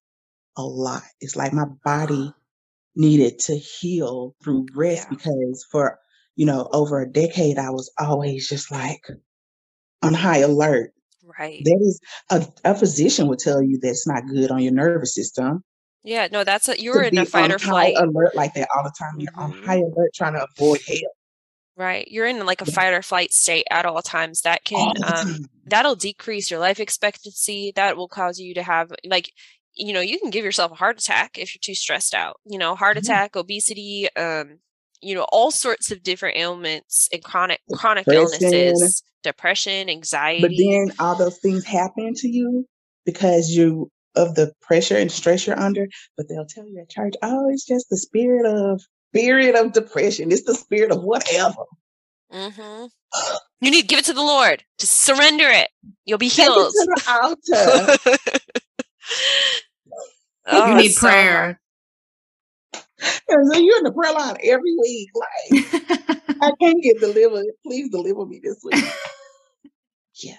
[0.57, 1.01] a lot.
[1.21, 2.31] It's like my body
[2.95, 5.15] needed to heal through rest Yeah.
[5.17, 5.99] because for
[6.35, 9.01] you know over a decade i was always just like
[10.01, 10.93] on high alert
[11.39, 11.61] Right.
[11.63, 11.99] that is
[12.31, 15.63] a, a physician would tell you that's not good on your nervous system
[16.03, 16.27] Yeah.
[16.31, 17.95] No, that's a, you're in a fight on or flight.
[17.97, 19.65] alert like that all the time you're on Mhm.
[19.65, 20.97] high alert trying to avoid hell
[21.75, 22.07] Right.
[22.09, 24.41] You're in like a fight or flight state at all times.
[24.41, 27.71] That can um that'll decrease your life expectancy.
[27.75, 29.31] That will cause you to have like
[29.75, 32.39] you know, you can give yourself a heart attack if you're too stressed out.
[32.45, 33.01] You know, heart Mhm.
[33.01, 34.59] attack, obesity, um,
[35.03, 38.47] you know, all sorts of different ailments and chronic chronic Depression.
[38.53, 40.41] illnesses, depression, anxiety.
[40.41, 42.65] but then all those things happen to you
[43.05, 45.87] because you of the pressure and stress you're under
[46.17, 48.79] but they'll tell you at church oh it's just the spirit of
[49.13, 51.63] spirit of depression it's the spirit of whatever
[52.31, 52.85] hmm
[53.61, 54.63] You need to give it to the Lord.
[54.79, 55.69] Just surrender it.
[56.05, 56.69] You'll be Take it healed.
[56.69, 57.97] to the altar
[60.47, 61.57] Oh, you need it's so prayer And
[63.03, 65.09] so you're in the prayer line every week.
[65.15, 65.65] Like,
[66.41, 67.45] I can't get delivered.
[67.65, 68.83] Please deliver me this week.
[70.23, 70.35] yeah.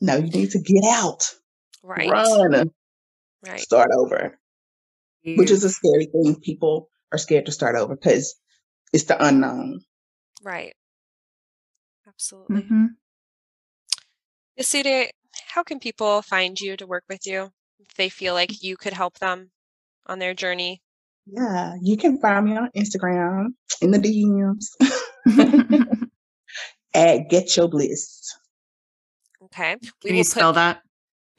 [0.00, 1.24] No, you need to get out,
[1.82, 2.08] Right.
[2.10, 2.70] run,
[3.42, 3.60] Right.
[3.60, 4.38] start over,
[5.24, 6.36] which is a scary thing.
[6.40, 8.36] People are scared to start over because
[8.92, 9.80] it's the unknown.
[10.42, 10.74] Right.
[12.06, 12.62] Absolutely.
[12.62, 12.88] Mhm.
[14.58, 15.10] Yeside,
[15.48, 18.92] how can people find you to work with you if they feel like you could
[18.92, 19.50] help them
[20.06, 20.82] on their journey?
[21.30, 23.48] Yeah, you can find me on Instagram
[23.82, 24.68] in the DMs
[26.94, 28.34] at Get Your Bliss.
[29.44, 29.76] Okay.
[29.80, 30.80] We Can will you spell that?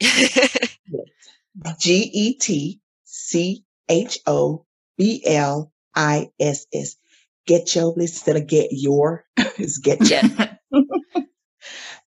[1.78, 4.64] G E T C H O
[4.96, 6.96] B L I S S.
[7.46, 9.24] Get your bliss instead of get your.
[9.36, 10.20] it's get your.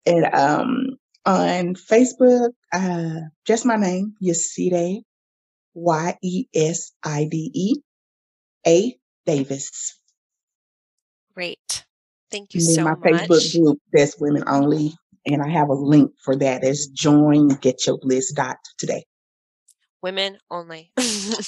[0.06, 5.02] and um, on Facebook, uh, just my name, Yeside,
[5.74, 7.76] Y E S I D E
[8.68, 9.98] A Davis.
[11.34, 11.86] Great.
[12.30, 13.00] Thank you so my much.
[13.02, 14.94] My Facebook group, that's women only.
[15.26, 16.64] And I have a link for that.
[16.64, 19.06] It's join get your bliss dot today.
[20.02, 20.92] Women only.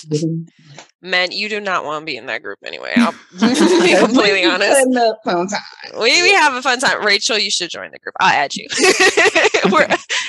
[0.09, 0.47] Women-
[1.01, 2.93] Men, you do not want to be in that group anyway.
[2.95, 3.11] I'll
[3.41, 4.77] be completely honest.
[4.77, 5.63] putting up sometimes.
[5.95, 7.03] We, we have a fun time.
[7.03, 8.15] Rachel, you should join the group.
[8.21, 8.67] I'll add you.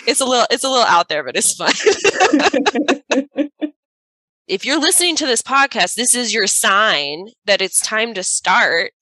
[0.06, 1.72] It's a little it's a little out there, but it's fun.
[4.46, 8.92] If you're listening to this podcast, this is your sign that it's time to start.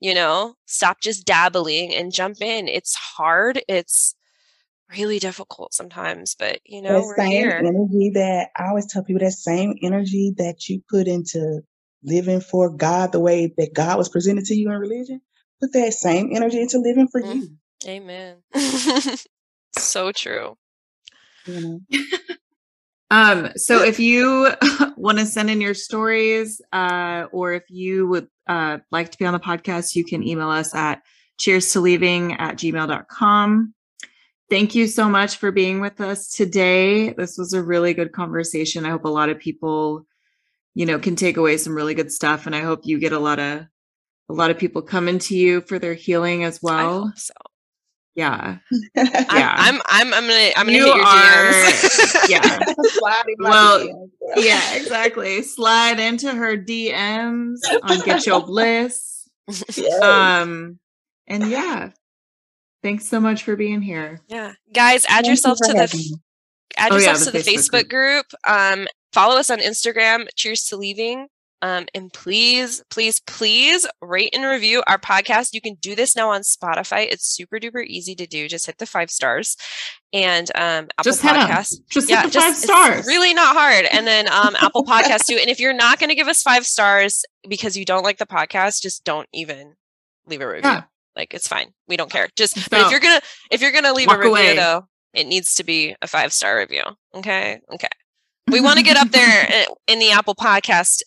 [0.00, 2.68] You know, stop just dabbling and jump in.
[2.68, 3.60] It's hard.
[3.68, 4.14] It's
[4.96, 7.58] really difficult sometimes, but you know, that we're same here.
[7.58, 11.62] energy that I always tell people that same energy that you put into
[12.04, 15.20] living for God the way that God was presented to you in religion,
[15.60, 17.34] put that same energy into living for Mm.
[17.34, 17.48] you.
[17.86, 18.36] Amen.
[19.76, 20.56] so true.
[21.46, 21.80] You know,
[23.10, 24.50] Um, so if you
[24.96, 29.24] want to send in your stories, uh, or if you would uh, like to be
[29.24, 31.02] on the podcast, you can email us at
[31.38, 33.74] cheers to leaving at gmail.com.
[34.50, 37.12] Thank you so much for being with us today.
[37.12, 38.86] This was a really good conversation.
[38.86, 40.06] I hope a lot of people,
[40.74, 42.46] you know, can take away some really good stuff.
[42.46, 43.66] And I hope you get a lot of
[44.30, 47.12] a lot of people coming to you for their healing as well.
[47.16, 47.32] so.
[48.18, 48.58] Yeah.
[48.96, 49.54] I'm, Yeah.
[49.56, 52.28] I'm, I'm, I'm gonna, I'm gonna You hit your are- DMs.
[52.28, 52.58] yeah.
[53.38, 55.42] Well, a yeah, exactly.
[55.42, 59.28] Slide into her DMs on Get Your Bliss.
[59.76, 60.02] Yes.
[60.02, 60.78] Um,
[61.28, 61.90] and yeah,
[62.82, 64.20] thanks so much for being here.
[64.28, 66.16] yeah, guys, add Thank yourself for to the having me.
[66.76, 68.26] add Oh, yeah, the to the Facebook Facebook group.
[68.46, 70.26] Um, follow us on Instagram.
[70.36, 71.28] Cheers to leaving.
[71.60, 75.54] Um, and please, please, please rate and review our podcast.
[75.54, 77.08] You can do this now on Spotify.
[77.10, 78.48] It's super duper easy to do.
[78.48, 79.56] Just hit the five stars
[80.12, 81.48] and um, Apple Just hit 'em.
[81.48, 81.74] Podcast.
[81.90, 82.98] Just yeah, hit the five just- stars.
[83.00, 83.86] It's really not hard.
[83.86, 85.36] And then um, Apple Podcast too.
[85.40, 88.26] And if you're not going to give us five stars because you don't like the
[88.26, 89.74] podcast, just don't even
[90.26, 90.70] leave a review.
[90.70, 90.82] Yeah.
[91.16, 91.72] Like it's fine.
[91.88, 92.28] We don't care.
[92.36, 94.54] Just but if you're gonna if you're gonna leave Walk a review away.
[94.56, 96.84] though, it needs to be a five star review.
[97.16, 97.58] Okay.
[97.74, 97.88] Okay.
[98.48, 101.02] We want to get up there in the Apple Podcast.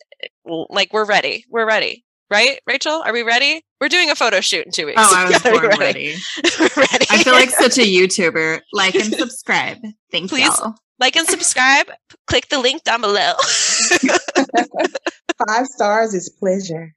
[0.45, 1.45] Like we're ready.
[1.49, 2.05] We're ready.
[2.30, 3.01] Right, Rachel?
[3.05, 3.65] Are we ready?
[3.82, 5.01] We're doing a photo shoot in two weeks.
[5.01, 6.15] Oh, I was Gotta born ready.
[6.59, 7.05] We're ready.
[7.09, 8.61] I feel like such a YouTuber.
[8.72, 9.80] Like and subscribe.
[10.11, 10.38] Thank you.
[10.38, 10.57] Please.
[10.59, 10.74] you.
[10.97, 11.88] like and subscribe.
[12.28, 13.34] Click the link down below.
[15.47, 16.93] Five stars is pleasure.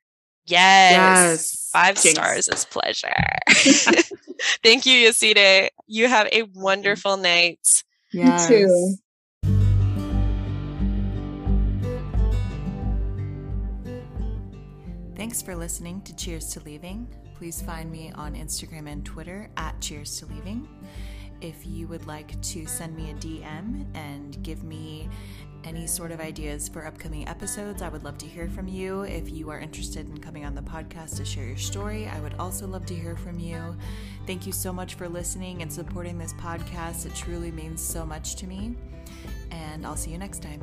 [0.46, 0.92] Yes.
[0.92, 1.70] Yes.
[1.72, 2.10] Five Jinx.
[2.16, 3.08] stars is pleasure.
[4.62, 5.70] Thank you, Yeside.
[5.88, 7.82] You have a wonderful night.
[8.12, 8.46] Yes.
[8.46, 8.96] too.
[15.24, 17.08] Thanks for listening to Cheers to Leaving.
[17.38, 20.68] Please find me on Instagram and Twitter at Cheers to Leaving.
[21.40, 25.08] If you would like to send me a DM and give me
[25.64, 29.04] any sort of ideas for upcoming episodes, I would love to hear from you.
[29.04, 32.34] If you are interested in coming on the podcast to share your story, I would
[32.34, 33.74] also love to hear from you.
[34.26, 37.06] Thank you so much for listening and supporting this podcast.
[37.06, 38.76] It truly means so much to me.
[39.50, 40.60] And I'll see you next time.